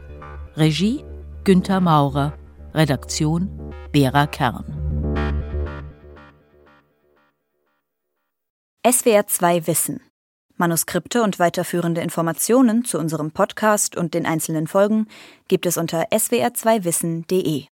Regie 0.56 1.04
Günther 1.44 1.80
Maurer. 1.80 2.34
Redaktion 2.74 3.48
Bera 3.90 4.26
Kern. 4.26 4.64
SWR 8.86 9.26
2 9.26 9.66
Wissen. 9.66 10.00
Manuskripte 10.56 11.22
und 11.22 11.38
weiterführende 11.38 12.00
Informationen 12.00 12.84
zu 12.84 12.98
unserem 12.98 13.30
Podcast 13.30 13.96
und 13.96 14.12
den 14.12 14.26
einzelnen 14.26 14.66
Folgen 14.66 15.06
gibt 15.46 15.66
es 15.66 15.76
unter 15.76 16.08
swr2wissen.de. 16.10 17.64